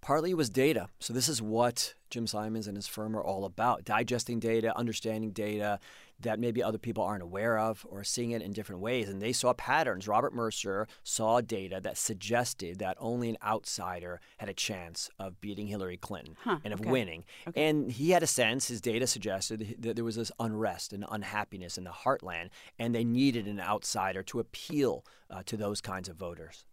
Partly 0.04 0.32
it 0.32 0.38
was 0.38 0.50
data. 0.50 0.89
So 1.00 1.13
this 1.13 1.30
is 1.30 1.42
what 1.42 1.94
Jim 2.10 2.28
Simons 2.28 2.68
and 2.68 2.76
his 2.76 2.88
firm 2.88 3.16
are 3.16 3.24
all 3.24 3.46
about: 3.46 3.86
digesting 3.86 4.39
data, 4.39 4.78
understanding 4.78 5.32
data, 5.32 5.80
that 6.20 6.39
maybe 6.39 6.62
other 6.62 6.78
people 6.78 7.06
aren't 7.06 7.24
aware 7.24 7.58
of 7.58 7.86
or 7.89 8.04
seeing 8.04 8.32
it 8.32 8.42
in 8.42 8.52
different 8.52 8.82
ways. 8.82 9.08
And 9.08 9.22
they 9.22 9.32
saw 9.32 9.54
patterns. 9.54 10.06
Robert 10.06 10.34
Mercer 10.34 10.88
saw 11.04 11.39
data 11.39 11.80
that 11.82 11.98
suggested 11.98 12.80
that 12.80 12.98
only 13.00 13.30
an 13.30 13.38
outsider 13.42 14.20
had 14.39 14.50
a 14.50 14.54
chance 14.54 15.10
of 15.18 15.39
beating 15.39 15.68
Hillary 15.68 15.98
Clinton 15.98 16.36
huh, 16.44 16.60
and 16.66 16.74
of 16.74 16.82
okay. 16.82 16.92
winning. 16.92 17.24
Okay. 17.48 17.66
And 17.66 17.89
he 17.89 18.12
had 18.12 18.24
a 18.24 18.28
sense, 18.28 18.68
his 18.68 18.82
data 18.82 19.08
suggested 19.08 19.78
that 19.80 19.96
there 19.96 20.06
was 20.06 20.18
this 20.18 20.34
unrest 20.38 20.92
and 20.92 21.06
unhappiness 21.10 21.78
in 21.78 21.86
the 21.86 21.92
heartland, 21.92 22.50
and 22.78 22.94
they 22.94 23.06
needed 23.06 23.48
an 23.48 23.62
outsider 23.62 24.22
to 24.24 24.42
appeal 24.42 25.06
uh, 25.30 25.44
to 25.46 25.56
those 25.56 25.80
kinds 25.80 26.10
of 26.10 26.18
voters. 26.18 26.66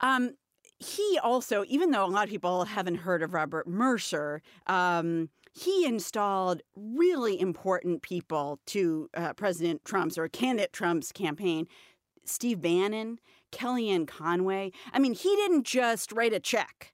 Um, 0.00 0.34
he 0.82 1.18
also, 1.22 1.64
even 1.68 1.90
though 1.90 2.04
a 2.04 2.08
lot 2.08 2.24
of 2.24 2.30
people 2.30 2.64
haven't 2.64 2.96
heard 2.96 3.22
of 3.22 3.34
Robert 3.34 3.66
Mercer, 3.66 4.42
um, 4.66 5.28
he 5.52 5.84
installed 5.84 6.62
really 6.74 7.40
important 7.40 8.02
people 8.02 8.58
to 8.66 9.08
uh, 9.14 9.34
President 9.34 9.84
Trump's 9.84 10.16
or 10.16 10.28
candidate 10.28 10.72
Trump's 10.72 11.12
campaign. 11.12 11.66
Steve 12.24 12.60
Bannon, 12.60 13.18
Kellyanne 13.50 14.06
Conway. 14.06 14.72
I 14.92 14.98
mean, 14.98 15.12
he 15.12 15.34
didn't 15.36 15.64
just 15.64 16.12
write 16.12 16.32
a 16.32 16.40
check. 16.40 16.92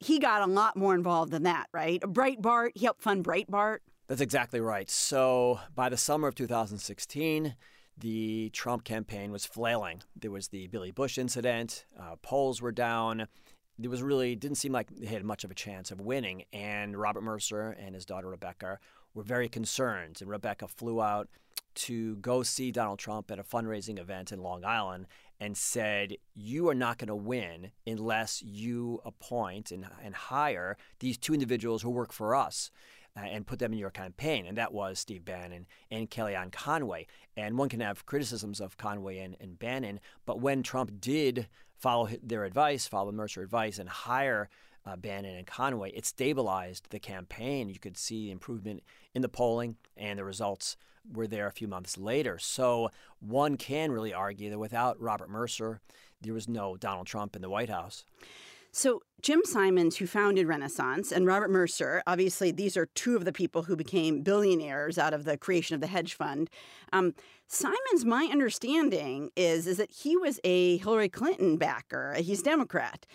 He 0.00 0.18
got 0.18 0.42
a 0.42 0.50
lot 0.50 0.76
more 0.76 0.94
involved 0.94 1.32
than 1.32 1.44
that, 1.44 1.66
right? 1.72 2.00
Breitbart, 2.00 2.70
he 2.74 2.84
helped 2.84 3.02
fund 3.02 3.24
Breitbart. 3.24 3.78
That's 4.08 4.20
exactly 4.20 4.60
right. 4.60 4.90
So 4.90 5.60
by 5.74 5.88
the 5.88 5.96
summer 5.96 6.28
of 6.28 6.34
2016, 6.34 7.54
the 7.98 8.50
Trump 8.52 8.84
campaign 8.84 9.30
was 9.30 9.44
flailing. 9.44 10.02
There 10.16 10.30
was 10.30 10.48
the 10.48 10.66
Billy 10.68 10.90
Bush 10.90 11.18
incident, 11.18 11.86
uh, 11.98 12.16
polls 12.22 12.60
were 12.60 12.72
down. 12.72 13.28
There 13.78 13.90
was 13.90 14.02
really 14.02 14.36
didn't 14.36 14.58
seem 14.58 14.72
like 14.72 14.88
they 14.90 15.06
had 15.06 15.24
much 15.24 15.44
of 15.44 15.50
a 15.50 15.54
chance 15.54 15.90
of 15.90 16.00
winning. 16.00 16.44
And 16.52 16.96
Robert 16.96 17.22
Mercer 17.22 17.70
and 17.70 17.94
his 17.94 18.04
daughter 18.04 18.28
Rebecca 18.28 18.78
were 19.14 19.22
very 19.22 19.48
concerned. 19.48 20.18
And 20.20 20.30
Rebecca 20.30 20.68
flew 20.68 21.02
out 21.02 21.28
to 21.74 22.16
go 22.16 22.42
see 22.42 22.70
Donald 22.70 22.98
Trump 22.98 23.30
at 23.30 23.38
a 23.38 23.42
fundraising 23.42 23.98
event 23.98 24.30
in 24.30 24.42
Long 24.42 24.64
Island 24.64 25.06
and 25.40 25.56
said, 25.56 26.16
You 26.34 26.68
are 26.68 26.74
not 26.74 26.98
going 26.98 27.08
to 27.08 27.16
win 27.16 27.72
unless 27.86 28.42
you 28.42 29.00
appoint 29.04 29.72
and, 29.72 29.86
and 30.02 30.14
hire 30.14 30.76
these 31.00 31.18
two 31.18 31.34
individuals 31.34 31.82
who 31.82 31.90
work 31.90 32.12
for 32.12 32.34
us 32.34 32.70
uh, 33.16 33.20
and 33.20 33.46
put 33.46 33.58
them 33.58 33.72
in 33.72 33.78
your 33.78 33.90
campaign. 33.90 34.46
And 34.46 34.56
that 34.58 34.72
was 34.72 34.98
Steve 34.98 35.24
Bannon 35.24 35.66
and 35.90 36.10
Kellyanne 36.10 36.52
Conway. 36.52 37.06
And 37.36 37.58
one 37.58 37.68
can 37.68 37.80
have 37.80 38.06
criticisms 38.06 38.60
of 38.60 38.76
Conway 38.76 39.18
and, 39.18 39.36
and 39.40 39.58
Bannon, 39.58 40.00
but 40.26 40.40
when 40.40 40.62
Trump 40.62 41.00
did 41.00 41.48
follow 41.76 42.08
their 42.22 42.44
advice, 42.44 42.86
follow 42.86 43.12
Mercer 43.12 43.42
advice, 43.42 43.78
and 43.78 43.88
hire 43.88 44.48
uh, 44.86 44.96
Bannon 44.96 45.36
and 45.36 45.46
Conway, 45.46 45.90
it 45.90 46.06
stabilized 46.06 46.90
the 46.90 46.98
campaign. 46.98 47.68
You 47.68 47.78
could 47.78 47.96
see 47.96 48.30
improvement 48.30 48.82
in 49.14 49.22
the 49.22 49.28
polling, 49.28 49.76
and 49.96 50.18
the 50.18 50.24
results 50.24 50.76
were 51.12 51.26
there 51.26 51.46
a 51.46 51.52
few 51.52 51.68
months 51.68 51.98
later. 51.98 52.38
So 52.38 52.90
one 53.20 53.56
can 53.56 53.92
really 53.92 54.14
argue 54.14 54.50
that 54.50 54.58
without 54.58 55.00
Robert 55.00 55.28
Mercer, 55.30 55.80
there 56.20 56.34
was 56.34 56.48
no 56.48 56.76
Donald 56.76 57.06
Trump 57.06 57.36
in 57.36 57.42
the 57.42 57.50
White 57.50 57.68
House. 57.68 58.04
So, 58.76 59.02
Jim 59.22 59.42
Simons, 59.44 59.98
who 59.98 60.06
founded 60.08 60.48
Renaissance, 60.48 61.12
and 61.12 61.28
Robert 61.28 61.48
Mercer, 61.48 62.02
obviously, 62.08 62.50
these 62.50 62.76
are 62.76 62.86
two 62.86 63.14
of 63.14 63.24
the 63.24 63.32
people 63.32 63.62
who 63.62 63.76
became 63.76 64.22
billionaires 64.22 64.98
out 64.98 65.14
of 65.14 65.22
the 65.22 65.38
creation 65.38 65.76
of 65.76 65.80
the 65.80 65.86
hedge 65.86 66.14
fund. 66.14 66.50
Um, 66.92 67.14
Simons, 67.46 68.04
my 68.04 68.28
understanding 68.32 69.30
is, 69.36 69.68
is 69.68 69.76
that 69.76 69.92
he 69.92 70.16
was 70.16 70.40
a 70.42 70.78
Hillary 70.78 71.08
Clinton 71.08 71.56
backer. 71.56 72.14
He's 72.18 72.42
Democrat. 72.42 73.06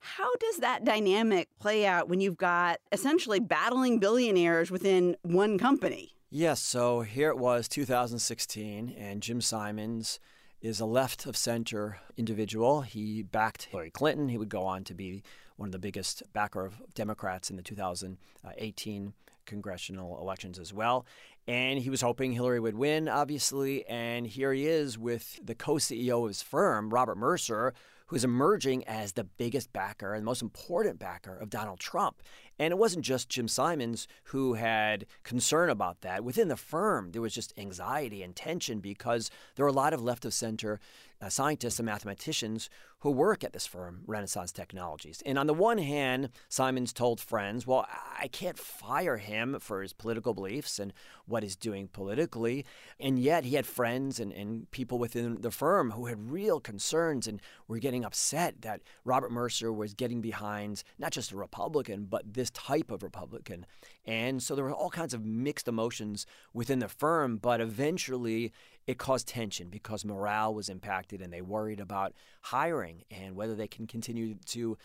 How 0.00 0.36
does 0.36 0.58
that 0.58 0.84
dynamic 0.84 1.48
play 1.58 1.86
out 1.86 2.10
when 2.10 2.20
you've 2.20 2.36
got 2.36 2.80
essentially 2.92 3.40
battling 3.40 3.98
billionaires 3.98 4.70
within 4.70 5.16
one 5.22 5.56
company? 5.56 6.12
Yes, 6.28 6.60
so 6.60 7.00
here 7.00 7.30
it 7.30 7.38
was 7.38 7.68
2016, 7.68 8.94
and 8.98 9.22
Jim 9.22 9.40
Simons 9.40 10.20
is 10.60 10.80
a 10.80 10.86
left 10.86 11.26
of 11.26 11.36
center 11.36 11.98
individual. 12.16 12.82
He 12.82 13.22
backed 13.22 13.64
Hillary 13.64 13.90
Clinton. 13.90 14.28
He 14.28 14.38
would 14.38 14.48
go 14.48 14.64
on 14.64 14.84
to 14.84 14.94
be 14.94 15.22
one 15.56 15.68
of 15.68 15.72
the 15.72 15.78
biggest 15.78 16.22
backer 16.32 16.64
of 16.64 16.94
Democrats 16.94 17.50
in 17.50 17.56
the 17.56 17.62
2018 17.62 19.14
congressional 19.46 20.20
elections 20.20 20.58
as 20.58 20.72
well. 20.72 21.06
And 21.48 21.78
he 21.78 21.90
was 21.90 22.00
hoping 22.00 22.32
Hillary 22.32 22.60
would 22.60 22.74
win, 22.74 23.08
obviously. 23.08 23.86
And 23.86 24.26
here 24.26 24.52
he 24.52 24.66
is 24.66 24.98
with 24.98 25.38
the 25.42 25.54
co 25.54 25.74
CEO 25.74 26.22
of 26.22 26.28
his 26.28 26.42
firm, 26.42 26.90
Robert 26.90 27.16
Mercer, 27.16 27.72
who's 28.08 28.24
emerging 28.24 28.84
as 28.86 29.12
the 29.12 29.24
biggest 29.24 29.72
backer 29.72 30.14
and 30.14 30.24
most 30.24 30.42
important 30.42 30.98
backer 30.98 31.36
of 31.36 31.50
Donald 31.50 31.80
Trump. 31.80 32.22
And 32.58 32.72
it 32.72 32.78
wasn't 32.78 33.04
just 33.04 33.28
Jim 33.28 33.48
Simons 33.48 34.08
who 34.24 34.54
had 34.54 35.06
concern 35.22 35.68
about 35.68 36.00
that. 36.00 36.24
Within 36.24 36.48
the 36.48 36.56
firm, 36.56 37.12
there 37.12 37.22
was 37.22 37.34
just 37.34 37.52
anxiety 37.58 38.22
and 38.22 38.34
tension 38.34 38.80
because 38.80 39.30
there 39.56 39.64
are 39.64 39.68
a 39.68 39.72
lot 39.72 39.92
of 39.92 40.02
left 40.02 40.24
of 40.24 40.32
center 40.32 40.80
uh, 41.20 41.28
scientists 41.28 41.78
and 41.78 41.86
mathematicians 41.86 42.68
who 43.00 43.10
work 43.10 43.44
at 43.44 43.52
this 43.52 43.66
firm, 43.66 44.00
Renaissance 44.06 44.52
Technologies. 44.52 45.22
And 45.24 45.38
on 45.38 45.46
the 45.46 45.54
one 45.54 45.78
hand, 45.78 46.30
Simons 46.48 46.92
told 46.92 47.20
friends, 47.20 47.66
well, 47.66 47.86
I 48.18 48.26
can't 48.28 48.58
fire 48.58 49.18
him 49.18 49.58
for 49.60 49.82
his 49.82 49.92
political 49.92 50.34
beliefs 50.34 50.78
and 50.78 50.92
what 51.26 51.42
he's 51.42 51.56
doing 51.56 51.88
politically. 51.88 52.64
And 52.98 53.18
yet 53.18 53.44
he 53.44 53.54
had 53.54 53.66
friends 53.66 54.18
and, 54.18 54.32
and 54.32 54.70
people 54.70 54.98
within 54.98 55.40
the 55.40 55.50
firm 55.50 55.90
who 55.92 56.06
had 56.06 56.30
real 56.30 56.58
concerns 56.58 57.26
and 57.26 57.40
were 57.68 57.78
getting 57.78 58.04
upset 58.04 58.62
that 58.62 58.80
Robert 59.04 59.30
Mercer 59.30 59.72
was 59.72 59.94
getting 59.94 60.20
behind 60.20 60.82
not 60.98 61.12
just 61.12 61.32
a 61.32 61.36
Republican, 61.36 62.06
but 62.08 62.34
this 62.34 62.45
type 62.50 62.90
of 62.90 63.02
Republican. 63.02 63.66
And 64.04 64.42
so 64.42 64.54
there 64.54 64.64
were 64.64 64.72
all 64.72 64.90
kinds 64.90 65.14
of 65.14 65.24
mixed 65.24 65.68
emotions 65.68 66.26
within 66.52 66.78
the 66.78 66.88
firm, 66.88 67.38
but 67.38 67.60
eventually 67.60 68.52
it 68.86 68.98
caused 68.98 69.28
tension 69.28 69.68
because 69.68 70.04
morale 70.04 70.54
was 70.54 70.68
impacted 70.68 71.20
and 71.20 71.32
they 71.32 71.42
worried 71.42 71.80
about 71.80 72.12
hiring 72.42 73.02
and 73.10 73.34
whether 73.34 73.54
they 73.54 73.68
can 73.68 73.86
continue 73.86 74.36
to 74.46 74.76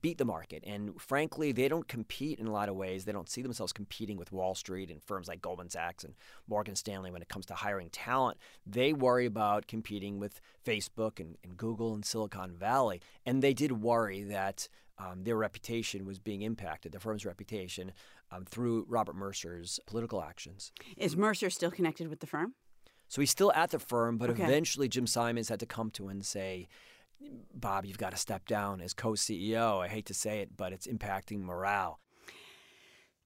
beat 0.00 0.18
the 0.18 0.24
market. 0.24 0.62
And 0.66 1.00
frankly, 1.00 1.52
they 1.52 1.68
don't 1.68 1.88
compete 1.88 2.38
in 2.38 2.46
a 2.46 2.52
lot 2.52 2.68
of 2.68 2.76
ways. 2.76 3.04
They 3.04 3.12
don't 3.12 3.28
see 3.28 3.42
themselves 3.42 3.72
competing 3.72 4.16
with 4.16 4.32
Wall 4.32 4.54
Street 4.54 4.90
and 4.90 5.02
firms 5.02 5.28
like 5.28 5.40
Goldman 5.40 5.70
Sachs 5.70 6.04
and 6.04 6.14
Morgan 6.46 6.76
Stanley 6.76 7.10
when 7.10 7.22
it 7.22 7.28
comes 7.28 7.46
to 7.46 7.54
hiring 7.54 7.90
talent. 7.90 8.38
They 8.66 8.92
worry 8.92 9.26
about 9.26 9.66
competing 9.66 10.18
with 10.18 10.40
Facebook 10.64 11.20
and, 11.20 11.36
and 11.42 11.56
Google 11.56 11.94
and 11.94 12.04
Silicon 12.04 12.52
Valley. 12.52 13.00
And 13.24 13.42
they 13.42 13.54
did 13.54 13.82
worry 13.82 14.22
that 14.24 14.68
um, 14.98 15.24
their 15.24 15.36
reputation 15.36 16.04
was 16.06 16.18
being 16.18 16.42
impacted, 16.42 16.92
the 16.92 17.00
firm's 17.00 17.24
reputation, 17.26 17.92
um, 18.30 18.44
through 18.44 18.86
Robert 18.88 19.14
Mercer's 19.16 19.78
political 19.86 20.22
actions. 20.22 20.72
Is 20.96 21.16
Mercer 21.16 21.50
still 21.50 21.70
connected 21.70 22.08
with 22.08 22.20
the 22.20 22.26
firm? 22.26 22.54
So 23.08 23.20
he's 23.20 23.30
still 23.30 23.52
at 23.52 23.70
the 23.70 23.78
firm, 23.78 24.18
but 24.18 24.30
Okay. 24.30 24.42
eventually 24.42 24.88
Jim 24.88 25.06
Simons 25.06 25.48
had 25.48 25.60
to 25.60 25.66
come 25.66 25.90
to 25.92 26.04
him 26.04 26.10
and 26.10 26.26
say, 26.26 26.66
Bob, 27.54 27.84
you've 27.84 27.98
got 27.98 28.10
to 28.10 28.16
step 28.16 28.46
down 28.46 28.80
as 28.80 28.92
co 28.92 29.12
CEO. 29.12 29.80
I 29.80 29.88
hate 29.88 30.06
to 30.06 30.14
say 30.14 30.40
it, 30.40 30.56
but 30.56 30.72
it's 30.72 30.86
impacting 30.86 31.40
morale. 31.40 32.00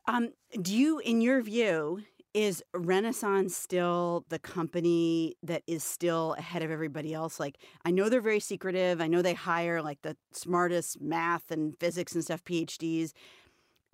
Um, 0.06 0.33
do 0.61 0.76
you, 0.76 0.98
in 1.00 1.20
your 1.20 1.42
view, 1.42 2.02
is 2.35 2.62
Renaissance 2.73 3.57
still 3.57 4.25
the 4.29 4.38
company 4.38 5.37
that 5.43 5.62
is 5.66 5.83
still 5.83 6.35
ahead 6.38 6.62
of 6.62 6.71
everybody 6.71 7.12
else? 7.12 7.40
Like, 7.40 7.59
I 7.85 7.90
know 7.90 8.09
they're 8.09 8.21
very 8.21 8.40
secretive. 8.40 9.01
I 9.01 9.07
know 9.07 9.23
they 9.23 9.35
hire 9.35 9.83
like 9.83 10.03
the 10.03 10.16
smartest 10.33 11.01
math 11.01 11.51
and 11.51 11.77
physics 11.79 12.14
and 12.14 12.23
stuff 12.23 12.45
PhDs. 12.45 13.12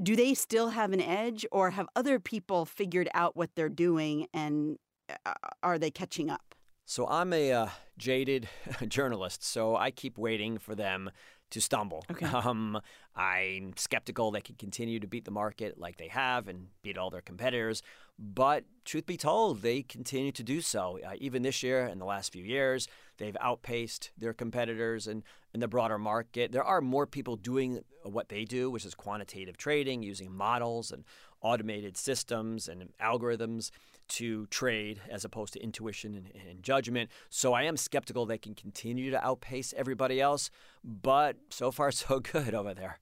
Do 0.03 0.15
they 0.15 0.35
still 0.35 0.71
have 0.71 0.93
an 0.93 1.01
edge, 1.01 1.47
or 1.51 1.71
have 1.71 1.87
other 1.97 2.21
people 2.21 2.67
figured 2.67 3.09
out 3.15 3.35
what 3.35 3.55
they're 3.55 3.71
doing 3.71 4.27
and 4.35 4.79
uh, 5.25 5.33
are 5.63 5.79
they 5.79 5.91
catching 5.91 6.29
up? 6.31 6.55
So 6.85 7.07
I'm 7.09 7.33
a 7.33 7.53
uh, 7.53 7.69
jaded 7.99 8.49
journalist, 8.89 9.43
so 9.45 9.77
I 9.77 9.91
keep 9.91 10.19
waiting 10.19 10.59
for 10.59 10.75
them 10.75 11.11
to 11.51 11.61
stumble. 11.61 12.05
Okay. 12.11 12.27
Um, 12.27 12.81
I'm 13.17 13.73
skeptical 13.77 14.31
they 14.31 14.43
can 14.43 14.57
continue 14.57 15.01
to 15.01 15.07
beat 15.07 15.25
the 15.25 15.31
market 15.31 15.79
like 15.79 15.97
they 15.97 16.09
have 16.09 16.49
and 16.49 16.67
beat 16.83 16.99
all 16.99 17.09
their 17.09 17.23
competitors. 17.23 17.83
But 18.19 18.65
truth 18.85 19.07
be 19.07 19.17
told, 19.17 19.63
they 19.63 19.83
continue 19.83 20.33
to 20.33 20.43
do 20.43 20.61
so. 20.61 20.99
Uh, 21.07 21.15
even 21.19 21.43
this 21.43 21.63
year, 21.63 21.87
and 21.87 22.01
the 22.01 22.05
last 22.05 22.33
few 22.33 22.45
years, 22.45 22.89
they've 23.17 23.37
outpaced 23.41 24.11
their 24.19 24.35
competitors 24.35 25.07
and 25.07 25.23
in 25.55 25.61
the 25.61 25.69
broader 25.69 25.99
market. 25.99 26.53
There 26.53 26.65
are 26.65 26.83
more 26.83 27.07
people 27.07 27.37
doing 27.37 27.83
what 28.03 28.29
they 28.29 28.45
do, 28.45 28.71
which 28.71 28.85
is 28.85 28.95
quantitative 28.95 29.57
trading, 29.57 30.03
using 30.03 30.31
models 30.35 30.91
and 30.91 31.05
automated 31.41 31.97
systems 31.97 32.69
and 32.69 32.91
algorithms 33.01 33.71
to 34.09 34.47
trade 34.47 35.01
as 35.11 35.25
opposed 35.25 35.55
to 35.55 35.63
intuition 35.63 36.15
and, 36.15 36.33
and 36.49 36.63
judgment. 36.63 37.11
So 37.31 37.55
I 37.55 37.63
am 37.63 37.77
skeptical 37.77 38.27
they 38.27 38.39
can 38.39 38.55
continue 38.55 39.11
to 39.11 39.25
outpace 39.25 39.73
everybody 39.77 40.21
else, 40.21 40.51
but 40.85 41.37
so 41.49 41.71
far 41.71 41.91
so 41.93 42.21
good 42.21 42.55
over 42.55 42.75
there. 42.75 42.99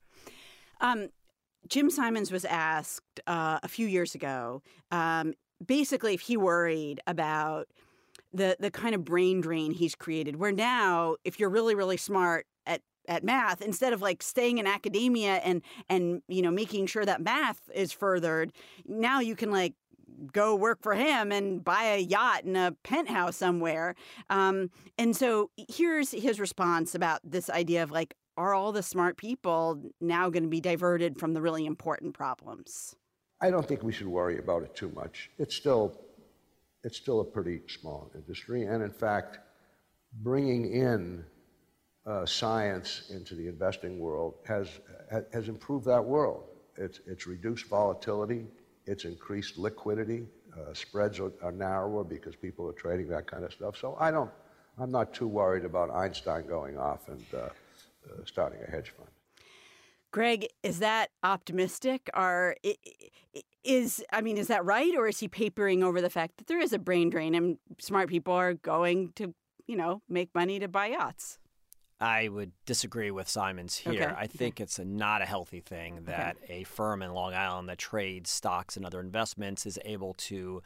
Um, 0.81 1.09
Jim 1.69 1.91
Simons 1.91 2.31
was 2.31 2.45
asked 2.45 3.21
uh, 3.27 3.59
a 3.63 3.69
few 3.69 3.87
years 3.87 4.15
ago, 4.15 4.63
um, 4.91 5.35
basically, 5.65 6.15
if 6.15 6.23
he 6.23 6.37
worried 6.37 7.01
about 7.07 7.69
the 8.33 8.57
the 8.61 8.71
kind 8.71 8.95
of 8.95 9.05
brain 9.05 9.41
drain 9.41 9.73
he's 9.73 9.95
created. 9.95 10.37
Where 10.37 10.53
now, 10.53 11.17
if 11.25 11.41
you're 11.41 11.51
really 11.51 11.75
really 11.75 11.97
smart 11.97 12.47
at 12.67 12.83
at 13.09 13.25
math, 13.25 13.63
instead 13.63 13.93
of 13.93 14.03
like 14.03 14.23
staying 14.23 14.59
in 14.59 14.67
academia 14.67 15.37
and 15.37 15.63
and 15.89 16.23
you 16.29 16.43
know 16.43 16.51
making 16.51 16.87
sure 16.87 17.05
that 17.05 17.23
math 17.23 17.61
is 17.75 17.93
furthered, 17.93 18.53
now 18.87 19.21
you 19.21 19.37
can 19.37 19.51
like 19.51 19.75
go 20.33 20.55
work 20.55 20.83
for 20.83 20.95
him 20.95 21.33
and 21.33 21.65
buy 21.65 21.85
a 21.85 21.99
yacht 21.99 22.45
in 22.45 22.57
a 22.57 22.73
penthouse 22.83 23.37
somewhere. 23.37 23.95
Um, 24.31 24.71
and 24.99 25.17
so 25.17 25.51
here's 25.69 26.13
his 26.13 26.39
response 26.39 26.95
about 26.95 27.21
this 27.25 27.51
idea 27.51 27.83
of 27.83 27.91
like, 27.91 28.15
are 28.37 28.55
all 28.55 28.73
the 28.73 28.83
smart 28.83 29.17
people 29.17 29.81
now 30.01 30.29
going 30.31 30.43
to 30.43 30.49
be 30.49 30.61
diverted 30.61 31.19
from 31.19 31.35
the 31.35 31.41
really 31.41 31.67
important 31.67 32.15
problems? 32.15 32.97
I 33.41 33.51
don't 33.51 33.67
think 33.67 33.83
we 33.83 33.93
should 33.93 34.07
worry 34.07 34.39
about 34.39 34.63
it 34.63 34.75
too 34.75 34.91
much. 34.95 35.31
It's 35.39 35.55
still, 35.55 36.01
it's 36.83 36.97
still 36.97 37.21
a 37.21 37.25
pretty 37.25 37.61
small 37.69 38.11
industry, 38.15 38.65
and 38.65 38.83
in 38.83 38.93
fact, 38.93 39.39
bringing 40.23 40.73
in 40.73 41.25
uh, 42.07 42.27
science 42.27 43.05
into 43.11 43.35
the 43.35 43.49
investing 43.49 43.99
world 43.99 44.35
has 44.47 44.69
has 45.33 45.49
improved 45.49 45.87
that 45.87 46.05
world. 46.05 46.45
It's 46.77 47.01
it's 47.07 47.27
reduced 47.27 47.67
volatility. 47.67 48.47
It's 48.87 49.05
increased 49.05 49.57
liquidity. 49.57 50.27
Uh, 50.55 50.75
spreads 50.75 51.19
are, 51.19 51.33
are 51.43 51.53
narrower 51.53 52.05
because 52.05 52.37
people 52.37 52.69
are 52.69 52.73
trading 52.73 53.09
that 53.09 53.27
kind 53.27 53.45
of 53.45 53.53
stuff. 53.53 53.77
So 53.77 53.97
I 53.99 54.11
don't. 54.11 54.31
I'm 54.79 54.91
not 54.91 55.15
too 55.15 55.29
worried 55.29 55.65
about 55.65 55.91
Einstein 55.91 56.47
going 56.47 56.77
off 56.77 57.09
and 57.09 57.25
uh, 57.33 57.49
uh, 58.11 58.25
starting 58.25 58.61
a 58.67 58.71
hedge 58.71 58.91
fund. 58.97 59.09
Greg, 60.13 60.47
is 60.63 60.79
that 60.79 61.11
optimistic? 61.23 62.09
Or 62.15 62.57
i- 62.65 62.77
i- 63.35 63.43
is 63.65 64.05
I 64.13 64.21
mean, 64.21 64.37
is 64.37 64.47
that 64.49 64.65
right, 64.65 64.95
or 64.97 65.09
is 65.09 65.19
he 65.21 65.29
papering 65.29 65.83
over 65.83 66.01
the 66.01 66.11
fact 66.11 66.37
that 66.37 66.47
there 66.47 66.61
is 66.61 66.73
a 66.73 66.79
brain 66.79 67.11
drain 67.11 67.35
and 67.35 67.59
smart 67.81 68.09
people 68.09 68.35
are 68.35 68.55
going 68.55 69.13
to, 69.17 69.35
you 69.67 69.77
know, 69.77 70.03
make 70.09 70.35
money 70.35 70.59
to 70.61 70.69
buy 70.69 70.87
yachts? 70.89 71.39
I 72.01 72.29
would 72.29 72.53
disagree 72.67 73.11
with 73.11 73.29
Simons 73.29 73.77
here. 73.79 73.93
Okay, 73.93 74.15
I 74.17 74.27
think 74.27 74.61
it's 74.61 74.79
a, 74.79 74.85
not 74.85 75.23
a 75.23 75.25
healthy 75.25 75.61
thing 75.61 76.05
that 76.05 76.37
a 76.49 76.65
firm 76.65 77.03
in 77.03 77.13
Long 77.15 77.33
Island 77.35 77.69
that 77.69 77.79
trades 77.79 78.31
stocks 78.31 78.77
and 78.77 78.85
other 78.85 79.01
investments 79.01 79.65
is 79.65 79.79
able 79.85 80.13
to 80.15 80.61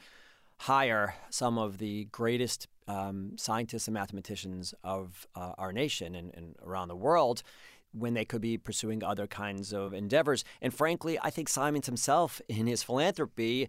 hire 0.61 1.15
some 1.31 1.59
of 1.59 1.79
the 1.79 2.07
greatest 2.07 2.67
um, 2.87 3.33
scientists 3.37 3.87
and 3.87 3.95
mathematicians 3.95 4.75
of 4.83 5.27
uh, 5.35 5.53
our 5.59 5.73
nation 5.73 6.15
and, 6.15 6.35
and 6.35 6.57
around 6.65 6.89
the 6.89 6.97
world 6.97 7.43
when 7.93 8.15
they 8.15 8.25
could 8.25 8.41
be 8.41 8.59
pursuing 8.59 9.03
other 9.03 9.27
kinds 9.27 9.73
of 9.73 9.95
endeavors. 9.95 10.45
And 10.61 10.75
frankly, 10.75 11.19
I 11.21 11.31
think 11.31 11.49
Simons 11.49 11.87
himself, 11.87 12.41
in 12.49 12.67
his 12.67 12.83
philanthropy, 12.83 13.69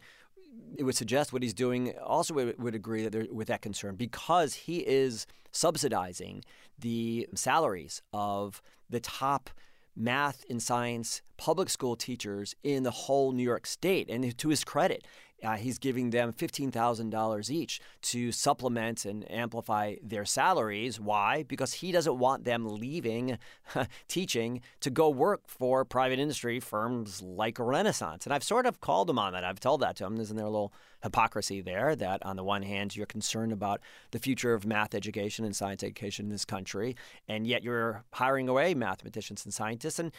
it 0.78 0.84
would 0.84 0.95
suggest 0.95 1.32
what 1.32 1.41
he's 1.41 1.54
doing 1.54 1.93
also 2.04 2.34
would, 2.34 2.75
agree 2.75 3.08
that 3.08 3.34
with 3.34 3.47
that 3.47 3.62
concern 3.62 3.95
because 3.95 4.54
he 4.54 4.80
is 4.80 5.25
subsidizing 5.52 6.43
the 6.78 7.28
salaries 7.36 8.02
of 8.13 8.62
the 8.89 8.99
top 8.99 9.49
math 9.95 10.45
and 10.49 10.62
science 10.62 11.21
public 11.38 11.69
school 11.69 11.95
teachers 11.95 12.56
in 12.63 12.84
the 12.84 12.91
whole 12.91 13.32
New 13.32 13.43
York 13.43 13.65
state. 13.65 14.10
And 14.10 14.38
to 14.38 14.49
his 14.49 14.63
credit, 14.63 15.06
uh, 15.43 15.56
he's 15.56 15.80
giving 15.80 16.10
them 16.10 16.34
$15,000 16.34 17.49
each 17.49 17.82
to 18.02 18.32
supplement 18.32 19.06
and 19.06 19.30
amplify 19.32 19.95
their 20.04 20.25
salaries. 20.25 20.99
Why? 20.99 21.43
Because 21.43 21.73
he 21.73 21.91
doesn't 21.91 22.17
want 22.17 22.43
them 22.43 22.67
leaving 22.67 23.38
teaching 24.08 24.62
to 24.82 24.89
go 24.89 25.10
work 25.10 25.41
for 25.47 25.86
private 25.86 26.19
industry 26.19 26.60
firms 26.60 27.21
like 27.21 27.58
Renaissance. 27.60 28.25
And 28.25 28.34
I've 28.34 28.43
sort 28.43 28.65
of 28.65 28.82
called 28.82 29.10
him 29.10 29.19
on 29.19 29.34
that. 29.34 29.43
I've 29.43 29.60
told 29.60 29.82
that 29.82 29.95
to 29.97 30.06
him. 30.06 30.19
Isn't 30.19 30.36
there 30.36 30.45
a 30.45 30.49
little 30.49 30.73
hypocrisy 31.04 31.62
there 31.62 31.95
that, 31.95 32.25
on 32.25 32.36
the 32.36 32.43
one 32.43 32.63
hand, 32.63 32.95
you're 32.95 33.06
concerned 33.06 33.52
about 33.52 33.82
the 34.12 34.19
future 34.19 34.54
of 34.54 34.65
math 34.65 34.93
education 34.93 35.45
and 35.45 35.56
science 35.56 35.84
education 35.84 36.25
in 36.25 36.32
this 36.32 36.45
country, 36.45 36.95
and 37.28 37.47
yet 37.47 37.63
you're 37.63 38.04
hiring 38.13 38.49
away 38.49 38.73
mathematicians 38.73 39.45
and 39.45 39.54
scientists? 39.54 39.99
And 39.99 40.12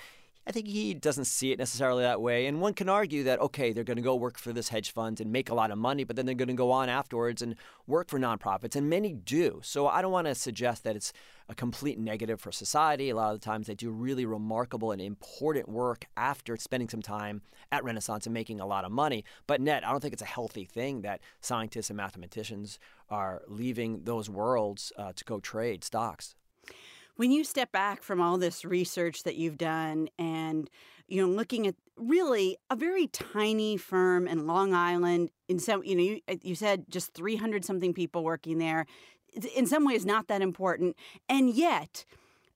I 0.47 0.53
think 0.53 0.69
he 0.69 0.95
doesn't 0.95 1.27
see 1.27 1.53
it 1.53 1.59
necessarily 1.59 2.03
that 2.03 2.23
way. 2.23 2.47
And 2.47 2.61
one 2.61 2.73
can 2.73 2.89
argue 2.89 3.25
that, 3.25 3.41
okay, 3.41 3.73
they're 3.73 3.85
going 3.85 3.99
to 3.99 4.03
go 4.03 4.17
work 4.17 4.39
for 4.39 4.53
this 4.53 4.71
hedge 4.71 4.91
fund 4.93 5.21
and 5.21 5.31
make 5.31 5.51
a 5.51 5.55
lot 5.55 5.71
of 5.71 5.79
money, 5.79 6.03
but 6.03 6.17
then 6.17 6.25
they're 6.25 6.35
going 6.35 6.49
to 6.49 6.55
go 6.55 6.71
on 6.73 6.89
afterwards 6.89 7.43
and 7.43 7.57
work 7.87 8.09
for 8.09 8.19
nonprofits. 8.19 8.75
And 8.75 8.89
many 8.89 9.13
do. 9.13 9.61
So 9.63 9.87
I 9.87 10.01
don't 10.01 10.13
want 10.13 10.27
to 10.29 10.35
suggest 10.35 10.83
that 10.85 10.97
it's 10.97 11.13
a 11.49 11.55
complete 11.55 11.99
negative 11.99 12.41
for 12.41 12.53
society. 12.53 13.11
A 13.11 13.17
lot 13.17 13.35
of 13.35 13.41
the 13.41 13.45
times 13.45 13.67
they 13.67 13.75
do 13.75 13.91
really 13.91 14.25
remarkable 14.25 14.93
and 14.93 15.01
important 15.01 15.69
work 15.69 16.07
after 16.17 16.57
spending 16.57 16.89
some 16.89 17.03
time 17.03 17.43
at 17.71 17.85
Renaissance 17.85 18.27
and 18.27 18.33
making 18.33 18.61
a 18.61 18.67
lot 18.67 18.85
of 18.85 18.91
money. 18.91 19.25
But 19.47 19.61
net, 19.61 19.87
I 19.87 19.91
don't 19.91 20.01
think 20.01 20.15
it's 20.15 20.23
a 20.23 20.27
healthy 20.27 20.65
thing 20.65 21.03
that 21.03 21.21
scientists 21.41 21.91
and 21.91 21.99
mathematicians 21.99 22.79
are 23.11 23.43
leaving 23.47 24.05
those 24.05 24.31
worlds 24.31 24.91
uh, 24.97 25.13
to 25.15 25.25
go 25.25 25.39
trade 25.39 25.85
stocks 25.85 26.35
when 27.21 27.31
you 27.31 27.45
step 27.45 27.71
back 27.71 28.03
from 28.03 28.19
all 28.19 28.39
this 28.39 28.65
research 28.65 29.25
that 29.25 29.37
you've 29.37 29.59
done 29.59 30.09
and 30.19 30.71
you 31.07 31.21
know 31.21 31.29
looking 31.29 31.67
at 31.67 31.75
really 31.99 32.57
a 32.71 32.77
very 32.77 33.09
tiny 33.09 33.77
firm 33.77 34.27
in 34.27 34.47
Long 34.47 34.73
Island 34.73 35.29
in 35.47 35.59
some 35.59 35.85
you 35.85 35.95
know 35.95 36.03
you, 36.03 36.21
uh, 36.29 36.37
you 36.41 36.55
said 36.55 36.87
just 36.89 37.13
300 37.13 37.63
something 37.63 37.93
people 37.93 38.25
working 38.25 38.57
there 38.57 38.87
in 39.55 39.67
some 39.67 39.85
ways 39.85 40.07
not 40.07 40.29
that 40.29 40.41
important 40.41 40.97
and 41.29 41.51
yet 41.51 42.07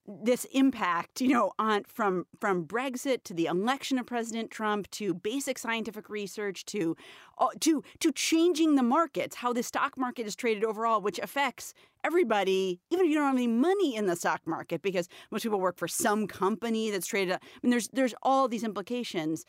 this 0.07 0.45
impact, 0.47 1.21
you 1.21 1.29
know, 1.29 1.53
on 1.59 1.85
from 1.85 2.27
from 2.39 2.67
Brexit 2.67 3.25
to 3.25 3.35
the 3.35 3.47
election 3.47 3.99
of 3.99 4.07
President 4.07 4.51
Trump 4.51 4.91
to 4.93 5.15
basic 5.15 5.59
scientific 5.59 6.11
research 6.11 6.65
to 6.67 6.97
uh, 7.39 7.49
to 7.61 7.83
to 8.01 8.13
changing 8.13 8.75
the 8.75 8.83
markets, 8.83 9.37
how 9.37 9.53
the 9.53 9.63
stock 9.63 9.97
market 9.97 10.27
is 10.27 10.37
traded 10.37 10.65
overall, 10.65 11.01
which 11.01 11.19
affects 11.19 11.73
everybody, 12.05 12.81
even 12.91 13.07
if 13.07 13.11
you 13.11 13.17
don't 13.17 13.27
have 13.27 13.37
any 13.37 13.47
money 13.47 13.97
in 13.97 14.07
the 14.07 14.17
stock 14.17 14.43
market, 14.47 14.83
because 14.83 15.09
most 15.31 15.43
people 15.43 15.61
work 15.61 15.79
for 15.79 15.89
some 15.89 16.27
company 16.27 16.91
that's 16.91 17.07
traded. 17.07 17.35
I 17.35 17.39
mean, 17.63 17.71
there's 17.71 17.89
there's 17.89 18.15
all 18.23 18.47
these 18.47 18.65
implications. 18.65 19.47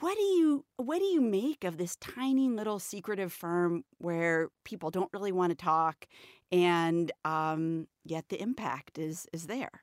What 0.00 0.14
do 0.16 0.22
you 0.22 0.66
what 0.76 0.98
do 0.98 1.06
you 1.06 1.22
make 1.22 1.64
of 1.64 1.78
this 1.78 1.96
tiny 1.96 2.50
little 2.50 2.78
secretive 2.78 3.32
firm 3.32 3.84
where 3.96 4.50
people 4.64 4.90
don't 4.90 5.10
really 5.14 5.32
want 5.32 5.50
to 5.50 5.56
talk 5.56 6.06
and 6.52 7.12
um, 7.24 7.88
yet 8.04 8.28
the 8.28 8.40
impact 8.40 8.98
is 8.98 9.26
is 9.32 9.46
there. 9.46 9.82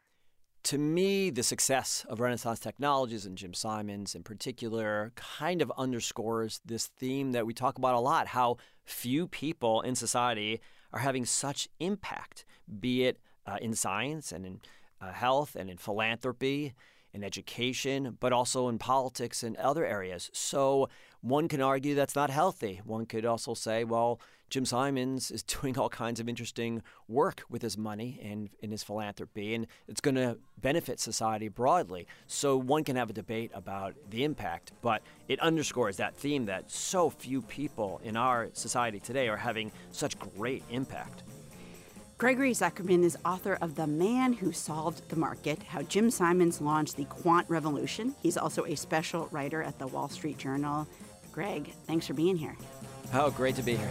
To 0.67 0.77
me, 0.77 1.29
the 1.29 1.43
success 1.43 2.05
of 2.07 2.21
Renaissance 2.21 2.59
Technologies 2.59 3.25
and 3.25 3.37
Jim 3.37 3.53
Simons 3.53 4.15
in 4.15 4.23
particular 4.23 5.11
kind 5.15 5.61
of 5.61 5.71
underscores 5.77 6.61
this 6.65 6.87
theme 6.87 7.33
that 7.33 7.45
we 7.45 7.53
talk 7.53 7.77
about 7.77 7.95
a 7.95 7.99
lot 7.99 8.27
how 8.27 8.57
few 8.85 9.27
people 9.27 9.81
in 9.81 9.95
society 9.95 10.61
are 10.93 10.99
having 10.99 11.25
such 11.25 11.67
impact, 11.79 12.45
be 12.79 13.05
it 13.05 13.19
uh, 13.45 13.57
in 13.61 13.73
science 13.73 14.31
and 14.31 14.45
in 14.45 14.61
uh, 15.01 15.11
health 15.11 15.57
and 15.57 15.69
in 15.69 15.77
philanthropy, 15.77 16.73
in 17.11 17.23
education, 17.23 18.17
but 18.19 18.31
also 18.31 18.69
in 18.69 18.77
politics 18.77 19.43
and 19.43 19.57
other 19.57 19.85
areas. 19.85 20.29
So 20.33 20.87
one 21.23 21.47
can 21.47 21.61
argue 21.61 21.95
that's 21.95 22.15
not 22.15 22.29
healthy. 22.29 22.81
One 22.83 23.05
could 23.05 23.25
also 23.25 23.53
say, 23.53 23.85
well, 23.85 24.19
Jim 24.49 24.65
Simons 24.65 25.31
is 25.31 25.41
doing 25.61 25.77
all 25.79 25.87
kinds 25.87 26.19
of 26.19 26.27
interesting 26.27 26.83
work 27.07 27.43
with 27.49 27.61
his 27.61 27.77
money 27.77 28.19
and 28.21 28.49
in 28.59 28.71
his 28.71 28.83
philanthropy, 28.83 29.55
and 29.55 29.65
it's 29.87 30.01
going 30.01 30.15
to 30.15 30.37
benefit 30.59 30.99
society 30.99 31.47
broadly. 31.47 32.07
So 32.27 32.57
one 32.57 32.83
can 32.83 32.97
have 32.97 33.09
a 33.09 33.13
debate 33.13 33.51
about 33.53 33.95
the 34.09 34.25
impact, 34.25 34.73
but 34.81 35.01
it 35.29 35.39
underscores 35.39 35.95
that 35.97 36.13
theme 36.13 36.45
that 36.47 36.69
so 36.69 37.09
few 37.09 37.41
people 37.41 38.01
in 38.03 38.17
our 38.17 38.49
society 38.51 38.99
today 38.99 39.29
are 39.29 39.37
having 39.37 39.71
such 39.91 40.19
great 40.19 40.63
impact. 40.69 41.23
Gregory 42.17 42.51
Zuckerman 42.51 43.03
is 43.03 43.17
author 43.25 43.57
of 43.59 43.75
The 43.75 43.87
Man 43.87 44.33
Who 44.33 44.51
Solved 44.51 45.09
the 45.09 45.15
Market 45.15 45.63
How 45.63 45.81
Jim 45.81 46.11
Simons 46.11 46.61
Launched 46.61 46.95
the 46.95 47.05
Quant 47.05 47.49
Revolution. 47.49 48.13
He's 48.21 48.37
also 48.37 48.65
a 48.65 48.75
special 48.75 49.27
writer 49.31 49.63
at 49.63 49.79
the 49.79 49.87
Wall 49.87 50.09
Street 50.09 50.37
Journal. 50.37 50.87
Greg, 51.33 51.73
thanks 51.87 52.05
for 52.05 52.13
being 52.13 52.37
here. 52.37 52.55
Oh, 53.11 53.31
great 53.31 53.55
to 53.55 53.63
be 53.63 53.75
here. 53.75 53.89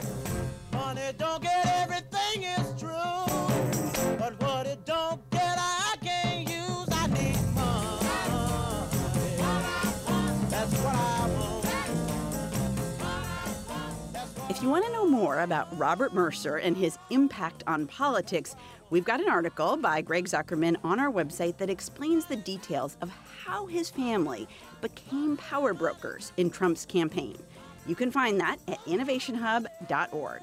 Money 0.73 1.03
don't 1.19 1.43
get 1.43 1.67
everything 1.67 2.45
is 2.45 2.81
true, 2.81 3.27
but 4.17 4.41
what 4.41 4.69
it 4.69 4.87
don't 4.87 5.29
get, 5.31 5.57
I 5.59 5.97
can't 6.01 6.49
use. 6.49 6.89
I 6.93 7.09
need 7.09 7.37
money. 7.53 8.07
That's 10.49 10.73
what 10.79 10.95
I 10.95 11.29
want. 11.29 11.67
If 14.49 14.63
you 14.63 14.69
want 14.71 14.85
to 14.85 14.93
know 14.93 15.09
more 15.09 15.41
about 15.41 15.77
Robert 15.77 16.15
Mercer 16.15 16.59
and 16.59 16.77
his 16.77 16.97
impact 17.11 17.65
on 17.67 17.89
politics, 17.89 18.55
we've 18.91 19.05
got 19.05 19.21
an 19.21 19.29
article 19.29 19.77
by 19.77 20.01
Greg 20.01 20.27
Zuckerman 20.27 20.77
on 20.85 21.01
our 21.01 21.11
website 21.11 21.57
that 21.59 21.69
explains 21.69 22.27
the 22.27 22.37
details 22.37 22.97
of 23.01 23.11
how 23.45 23.67
his 23.67 23.91
family 23.91 24.47
became 24.83 25.39
power 25.39 25.73
brokers 25.73 26.33
in 26.37 26.51
Trump's 26.51 26.85
campaign. 26.85 27.39
You 27.87 27.95
can 27.95 28.11
find 28.11 28.39
that 28.41 28.59
at 28.69 28.79
innovationhub.org. 28.81 30.43